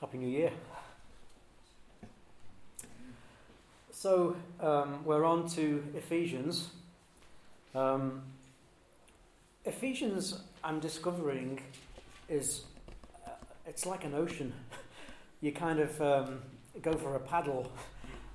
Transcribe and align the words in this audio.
Happy 0.00 0.16
New 0.16 0.30
Year. 0.30 0.50
So, 3.90 4.34
um, 4.58 5.04
we're 5.04 5.26
on 5.26 5.46
to 5.50 5.84
Ephesians. 5.94 6.70
Um, 7.74 8.22
Ephesians, 9.66 10.40
I'm 10.64 10.80
discovering, 10.80 11.60
is 12.30 12.62
uh, 13.26 13.32
it's 13.66 13.84
like 13.84 14.04
an 14.04 14.14
ocean. 14.14 14.54
you 15.42 15.52
kind 15.52 15.80
of 15.80 16.00
um, 16.00 16.38
go 16.80 16.94
for 16.94 17.14
a 17.16 17.20
paddle, 17.20 17.70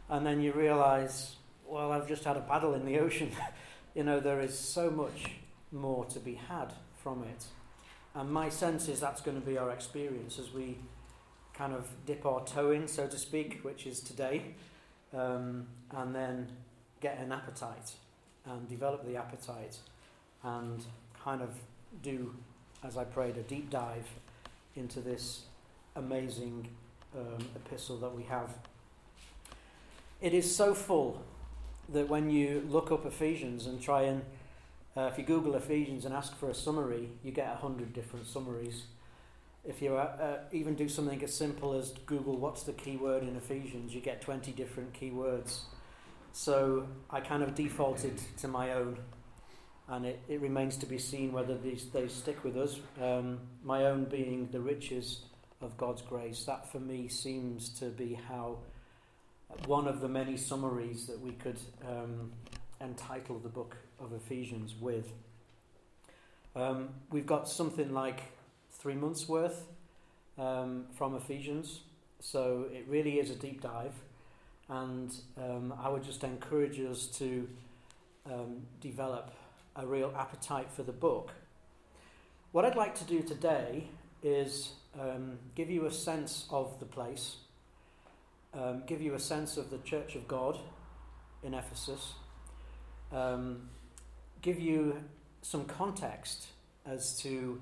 and 0.07 0.23
then 0.23 0.41
you 0.41 0.52
realize, 0.52 1.36
well, 1.68 1.91
I've 1.91 2.07
just 2.07 2.25
had 2.25 2.38
a 2.38 2.41
paddle 2.41 2.75
in 2.75 2.86
the 2.86 3.00
ocean. 3.05 3.32
you 3.95 4.04
know, 4.04 4.20
there 4.20 4.39
is 4.39 4.55
so 4.55 4.91
much 4.91 5.32
more 5.71 6.05
to 6.05 6.20
be 6.20 6.36
had 6.36 6.73
from 7.02 7.23
it. 7.23 7.45
And 8.13 8.32
my 8.32 8.50
sense 8.50 8.88
is 8.88 9.00
that's 9.00 9.21
going 9.21 9.41
to 9.41 9.45
be 9.45 9.57
our 9.57 9.71
experience 9.71 10.38
as 10.38 10.54
we 10.54 10.77
kind 11.57 11.73
of 11.73 11.87
dip 12.05 12.25
our 12.25 12.43
toe 12.45 12.71
in, 12.71 12.87
so 12.87 13.07
to 13.07 13.18
speak, 13.18 13.59
which 13.64 13.87
is 13.87 14.00
today, 14.00 14.55
um, 15.14 15.68
and 15.91 16.14
then 16.14 16.47
get 17.01 17.18
an 17.19 17.31
appetite 17.31 17.93
and 18.45 18.68
develop 18.69 19.05
the 19.05 19.15
appetite 19.15 19.78
and 20.43 20.86
kind 21.23 21.41
of 21.41 21.50
do, 22.04 22.36
as 22.83 22.97
I 22.97 23.04
prayed, 23.04 23.37
a 23.37 23.43
deep 23.43 23.69
dive 23.69 24.07
into 24.75 25.00
this 25.00 25.43
amazing 25.95 26.68
um, 27.15 27.47
epistle 27.56 27.97
that 27.97 28.14
we 28.14 28.23
have. 28.23 28.53
It 30.21 30.33
is 30.33 30.53
so 30.53 30.73
full 30.73 31.23
that 31.89 32.09
when 32.09 32.30
you 32.30 32.67
look 32.69 32.92
up 32.92 33.06
Ephesians 33.06 33.66
and 33.66 33.81
try 33.81 34.03
and, 34.03 34.22
uh, 34.97 35.09
if 35.11 35.17
you 35.17 35.23
Google 35.23 35.56
Ephesians 35.56 36.06
and 36.06 36.14
ask 36.14 36.36
for 36.38 36.50
a 36.50 36.53
summary, 36.53 37.09
you 37.23 37.31
get 37.31 37.52
a 37.53 37.56
hundred 37.58 37.94
different 37.94 38.28
summaries 38.28 38.83
if 39.66 39.81
you 39.81 39.95
uh, 39.95 40.00
uh, 40.00 40.38
even 40.52 40.75
do 40.75 40.88
something 40.88 41.23
as 41.23 41.33
simple 41.33 41.73
as 41.73 41.94
Google 42.06 42.38
what's 42.38 42.64
the 42.64 42.73
keyword 42.73 43.23
in 43.23 43.36
Ephesians, 43.36 43.94
you 43.94 44.02
get 44.02 44.22
20 44.22 44.52
different 44.52 44.94
keywords. 44.94 45.62
So 46.31 46.88
I 47.09 47.22
kind 47.22 47.42
of 47.44 47.56
defaulted 47.56 48.20
to 48.38 48.48
my 48.48 48.73
own, 48.73 48.98
and 49.88 50.06
it, 50.06 50.22
it 50.28 50.42
remains 50.42 50.78
to 50.78 50.86
be 50.86 50.98
seen 50.98 51.31
whether 51.31 51.58
these 51.58 51.86
they 51.94 52.08
stick 52.08 52.44
with 52.44 52.58
us. 52.58 52.80
Um, 53.02 53.40
my 53.64 53.86
own 53.86 54.06
being 54.06 54.50
the 54.52 54.59
riches 54.59 55.22
of 55.62 55.78
God's 55.78 56.02
grace. 56.02 56.44
That 56.45 56.72
for 56.72 56.80
me 56.80 57.08
seems 57.08 57.70
to 57.80 57.86
be 57.86 58.20
how 58.28 58.58
one 59.66 59.88
of 59.88 60.02
the 60.02 60.09
many 60.09 60.38
summaries 60.38 61.08
that 61.08 61.20
we 61.20 61.31
could 61.31 61.59
um, 61.88 62.31
entitle 62.81 63.40
the 63.40 63.50
book 63.50 63.78
of 64.00 64.14
Ephesians 64.14 64.75
with. 64.80 65.12
Um, 66.56 66.90
we've 67.12 67.25
got 67.25 67.50
something 67.50 67.94
like 67.94 68.22
three 68.86 68.94
months 68.94 69.28
worth 69.28 69.64
um, 70.38 70.86
from 70.95 71.16
Ephesians. 71.16 71.80
So 72.19 72.67
it 72.72 72.86
really 72.88 73.17
is 73.17 73.31
a 73.31 73.36
deep 73.36 73.59
dive. 73.59 73.95
And 74.69 75.11
um, 75.39 75.73
I 75.81 75.89
would 75.89 76.03
just 76.03 76.23
encourage 76.23 76.80
us 76.80 77.08
to 77.17 77.50
um, 78.31 78.61
develop 78.81 79.31
a 79.75 79.88
real 79.88 80.13
appetite 80.16 80.67
for 80.69 80.83
the 80.83 80.91
book. 80.91 81.31
What 82.52 82.63
I'd 82.63 82.75
like 82.75 82.94
to 83.00 83.03
do 83.06 83.23
today 83.23 83.88
is 84.22 84.73
um, 85.02 85.39
give 85.56 85.72
you 85.72 85.88
a 85.88 85.91
sense 85.91 86.45
of 86.52 86.80
the 86.80 86.86
place, 86.86 87.38
um, 88.53 88.83
give 88.86 89.02
you 89.02 89.16
a 89.16 89.19
sense 89.19 89.58
of 89.58 89.72
the 89.72 89.80
Church 89.80 90.13
of 90.16 90.28
God 90.28 90.59
in 91.41 91.56
Ephesus, 91.56 92.13
give 94.44 94.59
you 94.59 95.03
some 95.41 95.66
context 95.66 96.50
as 96.86 97.17
to 97.23 97.59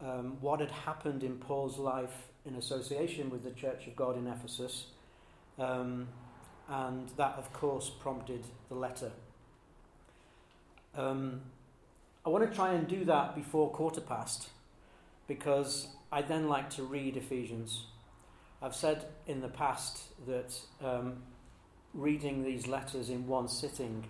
um, 0.00 0.36
what 0.40 0.60
had 0.60 0.70
happened 0.70 1.22
in 1.22 1.36
Paul's 1.36 1.78
life 1.78 2.28
in 2.44 2.54
association 2.54 3.30
with 3.30 3.42
the 3.44 3.50
Church 3.50 3.86
of 3.86 3.96
God 3.96 4.16
in 4.16 4.26
Ephesus, 4.26 4.86
um, 5.58 6.08
and 6.68 7.08
that, 7.16 7.34
of 7.36 7.52
course, 7.52 7.90
prompted 7.90 8.44
the 8.68 8.74
letter. 8.74 9.10
Um, 10.96 11.40
I 12.24 12.30
want 12.30 12.48
to 12.48 12.54
try 12.54 12.74
and 12.74 12.86
do 12.86 13.04
that 13.06 13.34
before 13.34 13.70
quarter 13.70 14.00
past 14.00 14.48
because 15.26 15.88
I 16.10 16.22
then 16.22 16.48
like 16.48 16.70
to 16.70 16.82
read 16.82 17.16
Ephesians. 17.16 17.84
I've 18.60 18.74
said 18.74 19.04
in 19.26 19.40
the 19.40 19.48
past 19.48 20.02
that 20.26 20.58
um, 20.84 21.22
reading 21.94 22.44
these 22.44 22.66
letters 22.66 23.08
in 23.08 23.26
one 23.26 23.48
sitting 23.48 24.04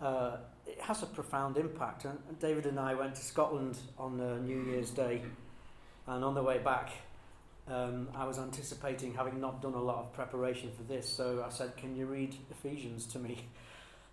uh, 0.00 0.36
it 0.72 0.80
has 0.80 1.02
a 1.02 1.06
profound 1.06 1.56
impact. 1.56 2.04
And 2.04 2.18
David 2.40 2.66
and 2.66 2.80
I 2.80 2.94
went 2.94 3.14
to 3.16 3.22
Scotland 3.22 3.76
on 3.98 4.20
uh, 4.20 4.38
New 4.38 4.62
Year's 4.62 4.90
Day, 4.90 5.22
and 6.06 6.24
on 6.24 6.34
the 6.34 6.42
way 6.42 6.58
back, 6.58 6.90
um, 7.68 8.08
I 8.14 8.24
was 8.24 8.38
anticipating 8.38 9.14
having 9.14 9.40
not 9.40 9.62
done 9.62 9.74
a 9.74 9.82
lot 9.82 9.98
of 9.98 10.12
preparation 10.12 10.70
for 10.76 10.82
this, 10.82 11.08
so 11.08 11.44
I 11.46 11.50
said, 11.50 11.76
"Can 11.76 11.94
you 11.94 12.06
read 12.06 12.34
Ephesians 12.50 13.06
to 13.08 13.18
me?" 13.18 13.46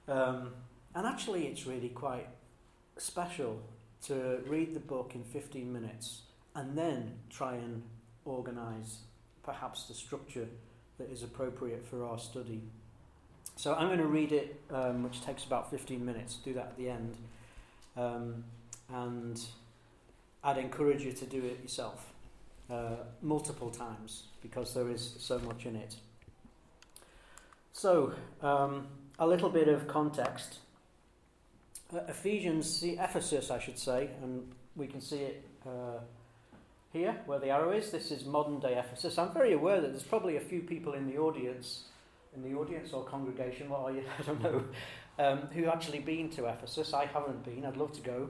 Um, 0.08 0.54
and 0.96 1.06
actually, 1.06 1.46
it's 1.46 1.68
really 1.68 1.90
quite 1.90 2.28
special 2.98 3.62
to 4.08 4.40
read 4.48 4.74
the 4.74 4.80
book 4.80 5.12
in 5.14 5.24
15 5.24 5.72
minutes 5.72 6.24
and 6.56 6.76
then 6.76 7.20
try 7.30 7.54
and 7.54 7.84
organise 8.26 9.02
perhaps 9.44 9.84
the 9.84 9.94
structure 9.94 10.48
that 10.98 11.12
is 11.12 11.22
appropriate 11.22 11.86
for 11.86 12.06
our 12.06 12.18
study. 12.18 12.64
So 13.60 13.76
I'm 13.76 13.88
going 13.88 14.00
to 14.00 14.06
read 14.06 14.32
it, 14.32 14.58
um, 14.72 15.04
which 15.04 15.22
takes 15.22 15.44
about 15.44 15.70
15 15.70 16.06
minutes. 16.06 16.36
Do 16.36 16.54
that 16.54 16.68
at 16.68 16.78
the 16.78 16.90
end. 16.90 17.18
Um, 17.98 18.46
and 18.88 19.38
I'd 20.42 20.58
encourage 20.58 21.04
you 21.04 21.12
to 21.12 21.26
do 21.26 21.44
it 21.44 21.60
yourself 21.62 22.14
uh, 22.70 22.96
multiple 23.22 23.70
times 23.70 24.28
because 24.42 24.74
there 24.74 24.90
is 24.90 25.14
so 25.20 25.40
much 25.40 25.66
in 25.66 25.76
it. 25.76 25.98
So, 27.74 28.14
um, 28.42 28.88
a 29.20 29.28
little 29.28 29.50
bit 29.50 29.68
of 29.68 29.90
context. 29.90 30.60
Uh, 31.94 32.00
Ephesians, 32.08 32.80
see, 32.80 32.92
Ephesus, 32.92 33.52
I 33.52 33.60
should 33.60 33.78
say, 33.78 34.08
and 34.24 34.50
we 34.78 34.88
can 34.88 35.02
see 35.02 35.18
it 35.18 35.46
uh, 35.66 36.00
here 36.94 37.18
where 37.26 37.40
the 37.40 37.50
arrow 37.50 37.74
is. 37.74 37.92
This 37.92 38.10
is 38.10 38.24
modern 38.24 38.62
day 38.62 38.78
Ephesus. 38.80 39.18
I'm 39.18 39.34
very 39.34 39.52
aware 39.52 39.82
that 39.82 39.90
there's 39.90 40.04
probably 40.04 40.38
a 40.38 40.42
few 40.42 40.62
people 40.62 40.94
in 40.94 41.08
the 41.08 41.18
audience 41.18 41.89
in 42.36 42.42
the 42.44 42.58
audience 42.58 42.94
or 42.94 43.04
congregation, 43.04 43.70
what 43.70 43.82
are 43.82 43.92
you? 43.92 44.04
I 44.20 44.22
don't 44.24 44.42
know, 44.42 44.64
um, 45.18 45.40
who 45.54 45.66
actually 45.66 46.00
been 46.00 46.30
to 46.32 46.46
Ephesus. 46.46 46.94
I 46.94 47.06
haven't 47.06 47.44
been. 47.44 47.66
I'd 47.66 47.78
love 47.78 47.92
to 47.94 48.02
go, 48.02 48.30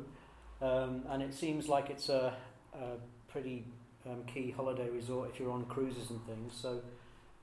um, 0.62 1.04
and 1.10 1.22
it 1.22 1.34
seems 1.34 1.68
like 1.68 1.90
it's 1.90 2.10
a, 2.10 2.36
a 2.74 3.32
pretty 3.32 3.66
um, 4.06 4.24
key 4.26 4.52
holiday 4.52 4.90
resort 4.90 5.30
if 5.34 5.40
you're 5.40 5.52
on 5.52 5.66
cruises 5.66 6.10
and 6.10 6.26
things. 6.26 6.54
So 6.60 6.82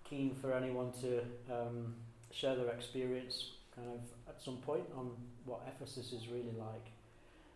keen 0.08 0.34
for 0.40 0.52
anyone 0.52 0.92
to 1.00 1.20
um, 1.52 1.94
share 2.30 2.56
their 2.56 2.68
experience, 2.68 3.52
kind 3.74 3.88
of 3.88 4.00
at 4.28 4.42
some 4.42 4.58
point 4.58 4.84
on 4.96 5.10
what 5.44 5.60
Ephesus 5.68 6.12
is 6.12 6.28
really 6.28 6.54
like. 6.58 6.86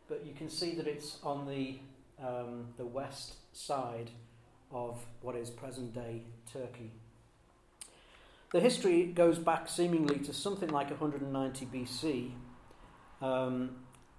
But 0.08 0.26
you 0.26 0.34
can 0.34 0.48
see 0.48 0.74
that 0.74 0.86
it's 0.86 1.18
on 1.22 1.46
the 1.46 1.78
um, 2.24 2.66
the 2.76 2.84
west 2.84 3.34
side 3.52 4.10
of 4.70 5.04
what 5.22 5.34
is 5.34 5.50
present 5.50 5.94
day 5.94 6.22
Turkey. 6.52 6.92
The 8.52 8.58
history 8.58 9.04
goes 9.04 9.38
back 9.38 9.68
seemingly 9.68 10.18
to 10.20 10.32
something 10.32 10.70
like 10.70 10.90
190 10.90 11.66
BC, 11.66 12.32
um, 13.22 13.76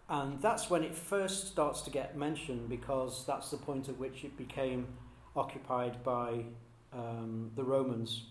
and 0.08 0.42
that's 0.42 0.69
when 0.69 0.84
it 0.84 0.96
first 0.96 1.50
starts 1.50 1.81
to 1.81 1.90
get 1.90 2.18
mentioned 2.18 2.69
because 2.69 3.25
that's 3.25 3.52
the 3.52 3.58
point 3.58 3.90
at 3.90 3.97
which 3.97 4.24
it 4.24 4.38
became 4.38 4.88
occupied 5.36 6.02
by 6.03 6.46
um, 6.94 7.52
the 7.58 7.64
Romans. 7.64 8.24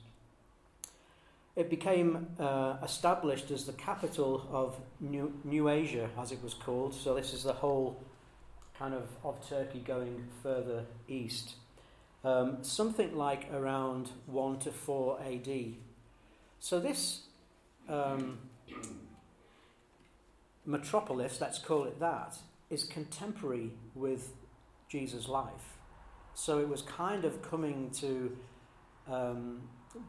It 1.55 1.69
became 1.69 2.29
uh, 2.39 2.77
established 2.83 3.51
as 3.51 3.67
the 3.67 3.73
capital 3.75 4.49
of 4.51 4.81
New, 5.01 5.35
New 5.45 5.69
Asia, 5.69 6.09
as 6.19 6.33
it 6.33 6.43
was 6.43 6.55
called. 6.55 6.95
So, 6.95 7.15
this 7.15 7.35
is 7.35 7.43
the 7.43 7.53
whole 7.53 8.03
kind 8.79 8.95
of 8.95 9.09
of 9.23 9.47
Turkey 9.47 9.81
going 9.81 10.29
further 10.43 10.87
east. 11.09 11.57
Um, 12.25 12.59
something 12.63 13.17
like 13.17 13.53
around 13.53 14.11
1 14.27 14.59
to 14.61 14.71
4 14.71 15.21
AD. 15.21 15.75
So 16.61 16.79
this 16.79 17.23
um, 17.89 18.39
metropolis, 20.67 21.41
let's 21.41 21.59
call 21.59 21.85
it 21.85 21.99
that, 22.01 22.37
is 22.69 22.85
contemporary 22.85 23.71
with 23.95 24.35
Jesus' 24.89 25.27
life. 25.27 25.79
So 26.35 26.59
it 26.59 26.69
was 26.69 26.83
kind 26.83 27.25
of 27.25 27.41
coming 27.43 27.91
to 27.97 28.37
um, 29.11 29.63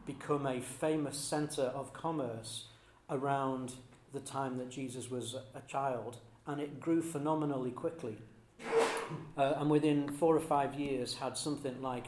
become 0.06 0.46
a 0.46 0.60
famous 0.60 1.16
centre 1.16 1.72
of 1.74 1.94
commerce 1.94 2.66
around 3.08 3.72
the 4.12 4.20
time 4.20 4.58
that 4.58 4.70
Jesus 4.70 5.10
was 5.10 5.34
a 5.54 5.60
child, 5.66 6.18
and 6.46 6.60
it 6.60 6.78
grew 6.78 7.00
phenomenally 7.00 7.70
quickly. 7.70 8.18
Uh, 9.36 9.54
and 9.56 9.70
within 9.70 10.08
four 10.10 10.36
or 10.36 10.40
five 10.40 10.74
years, 10.74 11.14
had 11.14 11.36
something 11.36 11.80
like 11.80 12.06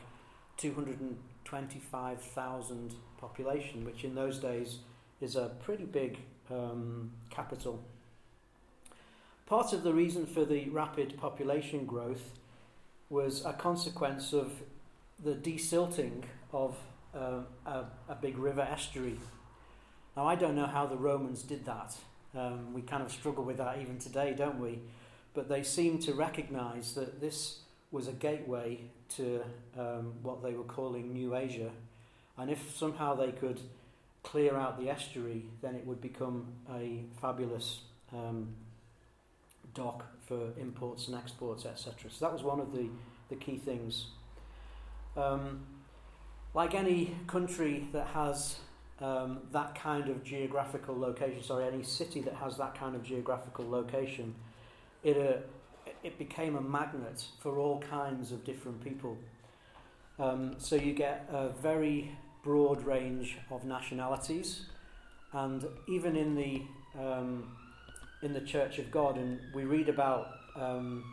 225,000 1.45 2.95
population, 3.19 3.85
which 3.85 4.05
in 4.05 4.15
those 4.15 4.39
days 4.39 4.79
is 5.21 5.37
a 5.37 5.53
pretty 5.63 5.85
big 5.85 6.19
um, 6.51 7.11
capital. 7.31 7.83
Part 9.47 9.73
of 9.73 9.83
the 9.83 9.93
reason 9.93 10.27
for 10.27 10.45
the 10.45 10.69
rapid 10.71 11.19
population 11.19 11.85
growth 11.85 12.33
was 13.11 13.45
a 13.45 13.53
consequence 13.53 14.33
of 14.33 14.53
the 15.23 15.35
desilting 15.35 16.23
of 16.53 16.77
uh, 17.15 17.41
a, 17.67 17.85
a, 18.09 18.15
big 18.21 18.39
river 18.39 18.63
estuary. 18.63 19.19
Now, 20.17 20.27
I 20.27 20.35
don't 20.35 20.57
know 20.57 20.67
how 20.67 20.87
the 20.87 20.97
Romans 20.97 21.43
did 21.43 21.65
that. 21.67 21.95
Um, 22.35 22.73
we 22.75 22.83
kind 22.83 23.03
of 23.03 23.13
struggle 23.13 23.45
with 23.45 23.59
that 23.59 23.79
even 23.81 23.99
today, 23.99 24.35
don't 24.37 24.59
we? 24.59 24.81
But 25.35 25.49
they 25.49 25.63
seem 25.63 25.99
to 26.01 26.15
recognize 26.15 26.95
that 26.95 27.21
this 27.21 27.61
was 27.95 28.09
a 28.09 28.13
gateway 28.13 28.81
to 29.09 29.41
um, 29.79 30.15
what 30.23 30.43
they 30.43 30.53
were 30.53 30.65
calling 30.65 31.13
New 31.13 31.37
Asia. 31.37 31.71
And 32.37 32.51
if 32.51 32.77
somehow 32.77 33.15
they 33.15 33.31
could 33.31 33.61
clear 34.25 34.57
out 34.57 34.81
the 34.81 34.91
estuary, 34.91 35.45
then 35.63 35.77
it 35.77 35.87
would 35.87 36.01
become 36.01 36.49
a 36.75 37.05
fabulous 37.21 37.83
um, 38.13 38.49
dock 39.75 40.05
for 40.27 40.49
imports 40.59 41.07
and 41.07 41.17
exports, 41.17 41.65
etc. 41.67 42.11
So 42.11 42.25
that 42.25 42.33
was 42.33 42.43
one 42.43 42.59
of 42.59 42.73
the, 42.73 42.89
the 43.29 43.37
key 43.37 43.59
things. 43.59 44.07
Um, 45.17 45.61
like 46.53 46.75
any 46.75 47.15
country 47.29 47.87
that 47.93 48.09
has 48.09 48.57
um, 49.01 49.39
that 49.53 49.77
kind 49.77 50.09
of 50.09 50.25
geographical 50.25 50.99
location, 50.99 51.45
sorry, 51.45 51.67
any 51.67 51.85
city 51.85 52.21
that 52.23 52.35
has 52.35 52.57
that 52.57 52.75
kind 52.75 52.97
of 52.97 53.05
geographical 53.05 53.69
location, 53.69 54.35
it, 55.05 55.17
uh, 55.17 55.43
it 56.03 56.19
became 56.19 56.57
a 56.57 56.61
magnet 56.61 57.25
for 57.41 57.59
all 57.59 57.81
kinds 57.81 58.33
of 58.33 58.45
different 58.45 58.83
people. 58.83 59.17
Um, 60.19 60.55
so 60.59 60.77
you 60.77 60.93
get 60.93 61.29
a 61.33 61.49
very 61.49 62.17
broad 62.43 62.85
range 62.85 63.39
of 63.51 63.65
nationalities, 63.65 64.67
and 65.33 65.65
even 65.89 66.17
in 66.17 66.35
the 66.35 66.63
um, 66.99 67.57
in 68.23 68.33
the 68.33 68.41
Church 68.41 68.79
of 68.79 68.91
God, 68.91 69.17
and 69.17 69.41
we 69.55 69.65
read 69.65 69.89
about 69.89 70.29
um, 70.57 71.05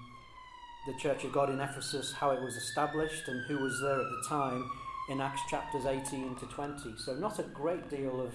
the 0.87 0.93
Church 0.93 1.23
of 1.23 1.31
God 1.31 1.49
in 1.49 1.59
Ephesus, 1.59 2.13
how 2.13 2.31
it 2.31 2.41
was 2.41 2.55
established, 2.55 3.27
and 3.27 3.43
who 3.47 3.57
was 3.59 3.79
there 3.81 3.99
at 3.99 4.05
the 4.05 4.23
time 4.27 4.69
in 5.09 5.19
Acts 5.19 5.41
chapters 5.49 5.85
18 5.85 6.35
to 6.35 6.45
20. 6.45 6.95
So, 6.97 7.15
not 7.15 7.39
a 7.39 7.43
great 7.43 7.89
deal 7.89 8.21
of 8.21 8.33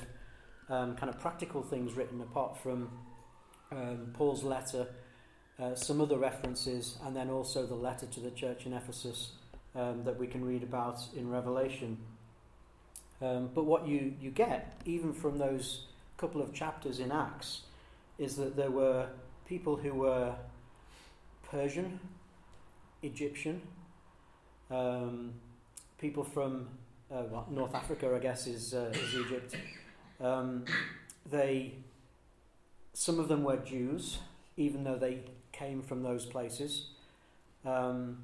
um, 0.69 0.97
kind 0.97 1.09
of 1.09 1.21
practical 1.21 1.62
things 1.62 1.94
written 1.94 2.21
apart 2.21 2.59
from 2.59 2.91
um, 3.73 4.11
Paul's 4.15 4.43
letter, 4.43 4.87
uh, 5.61 5.75
some 5.75 6.00
other 6.00 6.19
references, 6.19 6.99
and 7.05 7.17
then 7.17 7.31
also 7.31 7.67
the 7.67 7.75
letter 7.75 8.06
to 8.06 8.20
the 8.20 8.31
church 8.31 8.67
in 8.67 8.73
Ephesus 8.73 9.32
um, 9.75 10.05
that 10.05 10.19
we 10.19 10.26
can 10.26 10.44
read 10.44 10.62
about 10.62 11.00
in 11.17 11.31
Revelation. 11.31 11.99
Um, 13.23 13.50
but 13.55 13.64
what 13.64 13.87
you, 13.87 14.14
you 14.20 14.31
get, 14.31 14.81
even 14.85 15.12
from 15.12 15.38
those 15.38 15.87
couple 16.19 16.43
of 16.43 16.53
chapters 16.53 17.00
in 17.00 17.11
Acts, 17.11 17.62
is 18.19 18.37
that 18.37 18.56
there 18.56 18.70
were 18.70 19.08
people 19.47 19.76
who 19.76 19.94
were 19.94 20.35
Persian, 21.50 22.00
Egyptian, 23.03 23.62
um, 24.70 25.32
people 25.99 26.25
from 26.25 26.69
uh, 27.11 27.23
well, 27.31 27.47
North 27.50 27.75
Africa, 27.75 28.12
I 28.14 28.19
guess, 28.19 28.47
is, 28.47 28.75
uh, 28.75 28.93
is 28.93 29.14
Egypt. 29.14 29.56
Um, 30.20 30.64
they, 31.31 31.75
some 32.93 33.20
of 33.20 33.29
them 33.29 33.44
were 33.44 33.58
Jews, 33.58 34.19
even 34.56 34.85
though 34.85 34.97
they 34.97 35.20
came 35.56 35.82
from 35.82 36.03
those 36.03 36.26
places. 36.26 36.88
Um, 37.64 38.19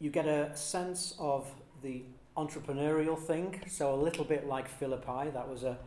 you 0.00 0.10
get 0.10 0.26
a 0.26 0.56
sense 0.56 1.14
of 1.18 1.46
the 1.82 2.02
entrepreneurial 2.36 3.18
thing, 3.18 3.60
so 3.68 3.94
a 3.94 3.96
little 3.96 4.24
bit 4.24 4.46
like 4.46 4.68
Philippi, 4.68 5.30
that 5.30 5.48
was 5.48 5.62
a 5.62 5.78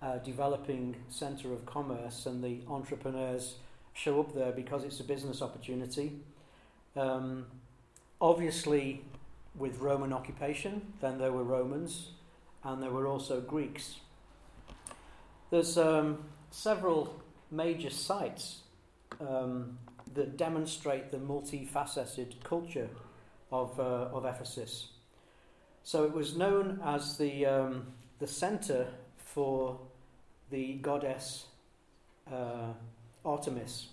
uh, 0.00 0.18
developing 0.18 0.94
centre 1.08 1.52
of 1.52 1.64
commerce, 1.66 2.26
and 2.26 2.42
the 2.44 2.60
entrepreneurs 2.68 3.56
show 3.94 4.20
up 4.20 4.34
there 4.34 4.52
because 4.52 4.84
it's 4.84 5.00
a 5.00 5.04
business 5.04 5.42
opportunity. 5.42 6.20
Um, 6.94 7.46
obviously, 8.20 9.02
with 9.56 9.78
Roman 9.80 10.12
occupation, 10.12 10.92
then 11.00 11.18
there 11.18 11.32
were 11.32 11.42
Romans, 11.42 12.10
and 12.62 12.82
there 12.82 12.90
were 12.90 13.06
also 13.06 13.40
Greeks. 13.40 13.96
There's 15.50 15.78
um, 15.78 16.24
several 16.50 17.20
major 17.50 17.90
sites 17.90 18.60
um, 19.20 19.78
that 20.18 20.36
demonstrate 20.36 21.12
the 21.12 21.16
multifaceted 21.16 22.42
culture 22.42 22.88
of, 23.52 23.78
uh, 23.78 24.08
of 24.12 24.24
Ephesus. 24.24 24.88
So 25.84 26.02
it 26.04 26.12
was 26.12 26.36
known 26.36 26.80
as 26.84 27.16
the, 27.16 27.46
um, 27.46 27.86
the 28.18 28.26
centre 28.26 28.88
for 29.16 29.78
the 30.50 30.74
goddess 30.74 31.46
uh, 32.30 32.72
Artemis, 33.24 33.90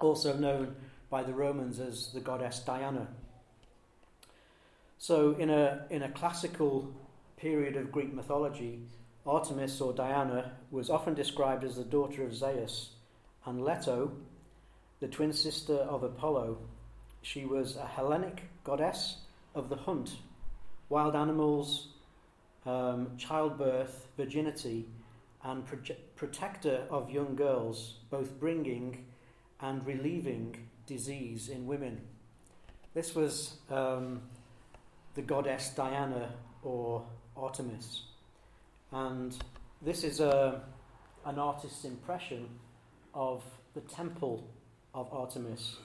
also 0.00 0.34
known 0.34 0.76
by 1.10 1.22
the 1.22 1.34
Romans 1.34 1.78
as 1.78 2.10
the 2.14 2.20
goddess 2.20 2.60
Diana. 2.60 3.06
So, 4.96 5.34
in 5.34 5.50
a, 5.50 5.84
in 5.90 6.02
a 6.04 6.08
classical 6.08 6.90
period 7.36 7.76
of 7.76 7.92
Greek 7.92 8.14
mythology, 8.14 8.80
Artemis 9.26 9.78
or 9.80 9.92
Diana 9.92 10.52
was 10.70 10.88
often 10.88 11.12
described 11.12 11.64
as 11.64 11.76
the 11.76 11.84
daughter 11.84 12.24
of 12.24 12.34
Zeus, 12.34 12.92
and 13.44 13.62
Leto, 13.62 14.12
the 15.04 15.10
twin 15.10 15.34
sister 15.34 15.74
of 15.74 16.02
Apollo, 16.02 16.56
she 17.20 17.44
was 17.44 17.76
a 17.76 17.84
Hellenic 17.84 18.40
goddess 18.64 19.18
of 19.54 19.68
the 19.68 19.76
hunt, 19.76 20.16
wild 20.88 21.14
animals, 21.14 21.88
um, 22.64 23.08
childbirth, 23.18 24.08
virginity, 24.16 24.86
and 25.42 25.62
protector 26.16 26.86
of 26.88 27.10
young 27.10 27.36
girls, 27.36 27.96
both 28.10 28.40
bringing 28.40 29.04
and 29.60 29.86
relieving 29.86 30.56
disease 30.86 31.50
in 31.50 31.66
women. 31.66 32.00
This 32.94 33.14
was 33.14 33.58
um, 33.70 34.22
the 35.16 35.20
goddess 35.20 35.68
Diana 35.76 36.32
or 36.62 37.04
Artemis. 37.36 38.04
And 38.90 39.36
this 39.82 40.02
is 40.02 40.20
a, 40.20 40.62
an 41.26 41.38
artist's 41.38 41.84
impression 41.84 42.48
of 43.12 43.44
the 43.74 43.82
temple 43.82 44.48
of 44.94 45.12
Artemis, 45.12 45.76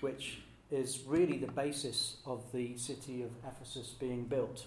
which 0.00 0.38
is 0.70 1.04
really 1.06 1.38
the 1.38 1.52
basis 1.52 2.16
of 2.26 2.44
the 2.52 2.76
city 2.76 3.22
of 3.22 3.30
Ephesus 3.46 3.94
being 4.00 4.24
built. 4.24 4.66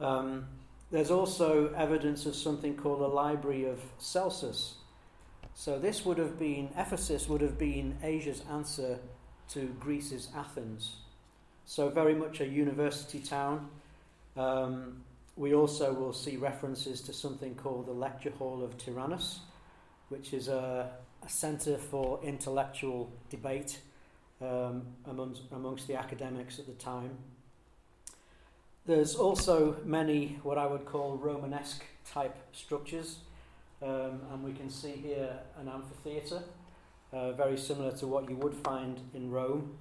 Um, 0.00 0.46
there's 0.90 1.10
also 1.10 1.72
evidence 1.74 2.26
of 2.26 2.34
something 2.34 2.74
called 2.76 3.00
a 3.00 3.06
library 3.06 3.64
of 3.66 3.80
Celsus. 3.98 4.76
So 5.54 5.78
this 5.78 6.04
would 6.04 6.18
have 6.18 6.38
been, 6.38 6.70
Ephesus 6.76 7.28
would 7.28 7.42
have 7.42 7.58
been 7.58 7.96
Asia's 8.02 8.42
answer 8.50 8.98
to 9.50 9.66
Greece's 9.78 10.28
Athens. 10.34 10.96
So 11.66 11.90
very 11.90 12.14
much 12.14 12.40
a 12.40 12.46
university 12.46 13.20
town. 13.20 13.68
Um, 14.36 15.02
we 15.36 15.54
also 15.54 15.92
will 15.92 16.12
see 16.12 16.36
references 16.36 17.00
to 17.02 17.12
something 17.12 17.54
called 17.54 17.86
the 17.86 17.92
Lecture 17.92 18.32
Hall 18.38 18.64
of 18.64 18.76
Tyrannus, 18.78 19.40
which 20.08 20.32
is 20.32 20.48
a, 20.48 20.90
a 21.24 21.28
centre 21.28 21.76
for 21.76 22.20
intellectual 22.22 23.12
debate 23.28 23.78
um, 24.40 24.82
amongst, 25.06 25.42
amongst 25.52 25.86
the 25.86 25.94
academics 25.94 26.58
at 26.58 26.66
the 26.66 26.72
time. 26.72 27.10
There's 28.86 29.14
also 29.14 29.76
many 29.84 30.38
what 30.42 30.58
I 30.58 30.66
would 30.66 30.86
call 30.86 31.16
Romanesque 31.16 31.84
type 32.10 32.36
structures, 32.52 33.18
um, 33.82 34.20
and 34.32 34.42
we 34.42 34.52
can 34.52 34.70
see 34.70 34.92
here 34.92 35.38
an 35.58 35.68
amphitheatre, 35.68 36.42
uh, 37.12 37.32
very 37.32 37.58
similar 37.58 37.92
to 37.98 38.06
what 38.06 38.28
you 38.28 38.36
would 38.36 38.54
find 38.54 39.00
in 39.14 39.30
Rome. 39.30 39.76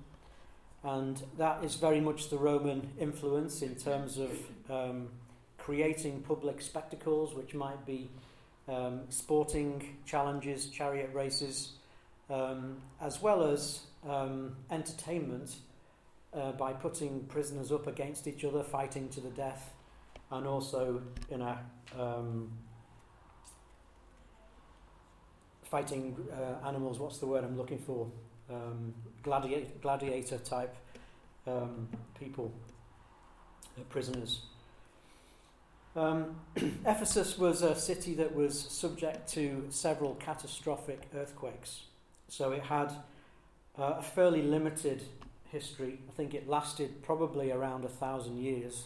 And 0.84 1.22
that 1.38 1.63
is 1.63 1.75
very 1.75 2.00
much 2.00 2.29
the 2.29 2.38
Roman 2.38 2.91
influence 3.00 3.62
in 3.62 3.75
terms 3.75 4.17
of 4.17 4.31
um, 4.69 5.10
creating 5.58 6.22
public 6.22 6.62
spectacles, 6.62 7.34
which 7.34 7.53
might 7.53 7.86
be 7.86 8.10
um, 8.69 9.01
sporting 9.09 9.97
challenges, 10.05 10.67
chariot 10.67 11.09
races, 11.13 11.73
um, 12.29 12.77
as 13.01 13.21
well 13.21 13.43
as 13.43 13.81
um, 14.07 14.55
entertainment 14.71 15.55
uh, 16.33 16.51
by 16.51 16.73
putting 16.73 17.21
prisoners 17.25 17.71
up 17.71 17.88
against 17.88 18.27
each 18.27 18.45
other, 18.45 18.63
fighting 18.63 19.09
to 19.09 19.21
the 19.21 19.29
death, 19.29 19.73
and 20.31 20.45
also 20.45 21.01
in 21.31 21.41
a 21.41 21.59
um, 21.97 22.51
fighting 25.63 26.15
uh, 26.31 26.67
animals. 26.67 26.99
What's 26.99 27.17
the 27.17 27.25
word 27.25 27.43
I'm 27.43 27.57
looking 27.57 27.79
for? 27.79 28.07
Um, 28.49 28.93
gladiator, 29.23 29.71
gladiator 29.81 30.38
type 30.38 30.75
um, 31.47 31.88
people, 32.19 32.51
uh, 33.77 33.83
prisoners. 33.89 34.41
Um, 35.96 36.36
Ephesus 36.86 37.38
was 37.38 37.62
a 37.62 37.75
city 37.75 38.13
that 38.15 38.36
was 38.36 38.60
subject 38.60 39.27
to 39.34 39.65
several 39.69 40.15
catastrophic 40.15 41.10
earthquakes. 41.15 41.84
So 42.27 42.51
it 42.51 42.63
had 42.63 42.91
uh, 43.77 43.96
a 43.98 44.01
fairly 44.01 44.41
limited 44.41 45.03
history. 45.51 46.00
I 46.08 46.12
think 46.12 46.34
it 46.34 46.48
lasted 46.48 47.01
probably 47.01 47.51
around 47.51 47.86
a 47.86 47.89
thousand 47.89 48.38
years. 48.38 48.86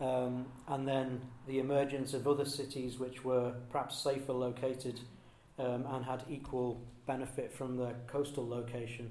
Um, 0.00 0.46
and 0.66 0.88
then 0.88 1.20
the 1.46 1.58
emergence 1.58 2.12
of 2.14 2.26
other 2.26 2.44
cities 2.44 2.98
which 2.98 3.24
were 3.24 3.52
perhaps 3.70 3.98
safer 3.98 4.32
located 4.32 5.00
um, 5.58 5.84
and 5.88 6.04
had 6.04 6.24
equal 6.28 6.80
benefit 7.06 7.52
from 7.52 7.76
the 7.76 7.94
coastal 8.06 8.48
location, 8.48 9.10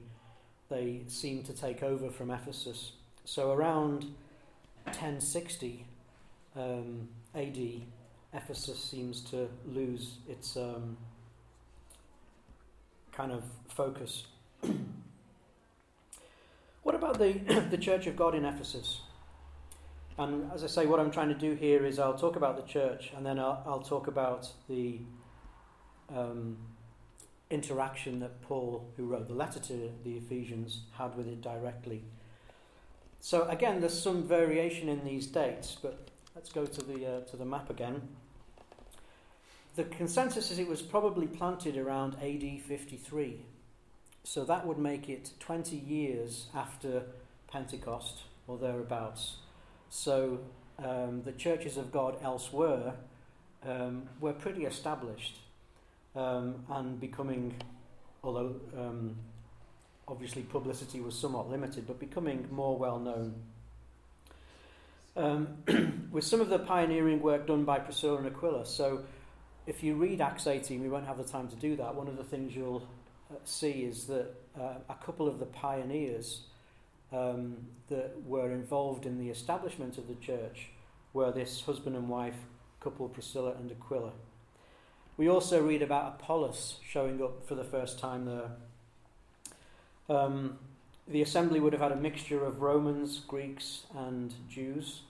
they 0.70 1.01
seemed 1.08 1.46
to 1.46 1.54
take 1.54 1.84
over 1.84 2.10
from 2.10 2.32
Ephesus. 2.32 2.94
So 3.25 3.51
around 3.51 4.06
1060 4.86 5.86
um, 6.55 7.08
AD, 7.36 7.58
Ephesus 8.34 8.81
seems 8.81 9.22
to 9.22 9.50
lose 9.65 10.17
its 10.29 10.58
um, 10.58 10.98
kind 13.12 13.31
of 13.31 13.43
focus. 13.67 14.27
what 16.84 16.96
about 16.96 17.20
the, 17.20 17.34
the 17.70 17.77
Church 17.77 18.08
of 18.08 18.15
God 18.15 18.36
in 18.36 18.46
Ephesus? 18.46 19.01
And 20.17 20.51
as 20.53 20.63
I 20.63 20.67
say, 20.67 20.86
what 20.86 21.00
I'm 21.00 21.12
trying 21.12 21.29
to 21.29 21.36
do 21.36 21.55
here 21.55 21.86
is 21.86 21.98
I'll 21.98 22.17
talk 22.17 22.36
about 22.36 22.55
the 22.55 22.72
church 22.72 23.12
and 23.15 23.25
then 23.25 23.39
I'll, 23.39 23.63
I'll 23.65 23.81
talk 23.81 24.08
about 24.08 24.50
the 24.70 25.00
um, 26.13 26.58
interaction 27.50 28.20
that 28.20 28.41
Paul, 28.41 28.88
who 28.98 29.05
wrote 29.05 29.27
the 29.27 29.34
letter 29.34 29.60
to 29.60 29.91
the 30.03 30.17
Ephesians, 30.17 30.81
had 30.93 31.15
with 31.15 31.27
it 31.27 31.41
directly. 31.41 32.03
So 33.20 33.48
again, 33.48 33.79
there's 33.79 34.00
some 34.00 34.27
variation 34.27 34.89
in 34.89 35.05
these 35.05 35.27
dates, 35.27 35.77
but 35.81 36.11
let's 36.35 36.51
go 36.51 36.65
to 36.65 36.81
the 36.81 37.05
uh, 37.05 37.21
to 37.21 37.38
the 37.38 37.45
map 37.45 37.69
again. 37.69 38.01
The 39.75 39.83
consensus 39.85 40.51
is 40.51 40.59
it 40.59 40.67
was 40.67 40.81
probably 40.81 41.27
planted 41.27 41.77
around 41.77 42.15
AD 42.21 42.61
53, 42.61 43.38
so 44.23 44.43
that 44.43 44.67
would 44.67 44.77
make 44.77 45.07
it 45.07 45.31
20 45.39 45.77
years 45.77 46.47
after 46.53 47.03
Pentecost 47.47 48.23
or 48.47 48.57
thereabouts. 48.57 49.38
So 49.89 50.39
um, 50.77 51.21
the 51.23 51.31
churches 51.31 51.77
of 51.77 51.91
God 51.91 52.17
elsewhere 52.21 52.95
um, 53.65 54.09
were 54.19 54.33
pretty 54.33 54.65
established 54.65 55.38
um, 56.15 56.65
and 56.69 57.00
becoming, 57.00 57.55
although 58.23 58.55
um, 58.77 59.15
obviously 60.07 60.41
publicity 60.41 61.00
was 61.00 61.17
somewhat 61.17 61.50
limited, 61.50 61.88
but 61.88 62.00
becoming 62.00 62.47
more 62.51 62.77
well 62.77 63.00
known. 63.00 63.35
Um, 65.15 66.08
with 66.12 66.24
some 66.24 66.41
of 66.41 66.50
the 66.50 66.60
pioneering 66.60 67.22
work 67.22 67.48
done 67.48 67.65
by 67.65 67.80
Priscilla 67.80 68.18
and 68.18 68.27
Aquila, 68.27 68.65
so 68.65 69.03
if 69.68 69.84
you 69.84 69.96
read 69.96 70.22
Acts 70.22 70.48
18, 70.48 70.82
we 70.82 70.89
won't 70.89 71.06
have 71.06 71.18
the 71.18 71.24
time 71.24 71.48
to 71.50 71.56
do 71.56 71.75
that. 71.75 71.96
One 71.96 72.08
of 72.08 72.18
the 72.18 72.24
things 72.24 72.56
you'll 72.56 72.88
uh, 73.30 73.36
see 73.44 73.84
is 73.84 74.08
that 74.08 74.34
uh, 74.60 74.75
a 74.89 74.96
couple 75.06 75.27
of 75.27 75.39
the 75.39 75.46
pioneers 75.46 76.41
um, 77.12 77.58
that 77.89 78.24
were 78.25 78.51
involved 78.51 79.06
in 79.06 79.20
the 79.20 79.30
establishment 79.30 79.98
of 79.98 80.08
the 80.08 80.15
church 80.15 80.70
were 81.13 81.32
this 81.32 81.62
husband 81.62 81.96
and 81.96 82.08
wife 82.08 82.36
couple, 82.80 83.08
Priscilla 83.08 83.53
and 83.60 83.72
Aquila. 83.72 84.12
We 85.18 85.30
also 85.30 85.62
read 85.62 85.82
about 85.82 86.20
Apollos 86.20 86.80
showing 86.88 87.22
up 87.22 87.46
for 87.48 87.56
the 87.56 87.63
first 87.63 88.00
time 88.00 88.25
there. 88.25 88.51
Um, 90.10 90.58
the 91.12 91.22
assembly 91.22 91.60
would 91.60 91.74
have 91.74 91.82
had 91.82 91.91
a 91.91 91.98
mixture 91.98 92.46
of 92.46 92.62
Romans, 92.62 93.20
Greeks, 93.27 93.84
and 93.96 94.34
Jews. 94.50 95.01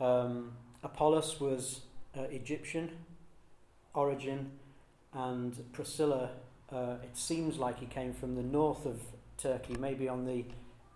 Um, 0.00 0.52
Apollos 0.82 1.40
was 1.40 1.80
uh, 2.16 2.22
Egyptian 2.22 2.90
origin, 3.94 4.50
and 5.12 5.72
Priscilla, 5.72 6.30
uh, 6.70 6.96
it 7.02 7.16
seems 7.16 7.58
like 7.58 7.80
he 7.80 7.86
came 7.86 8.12
from 8.12 8.34
the 8.34 8.42
north 8.42 8.86
of 8.86 9.00
Turkey, 9.36 9.74
maybe 9.78 10.08
on 10.08 10.24
the 10.24 10.44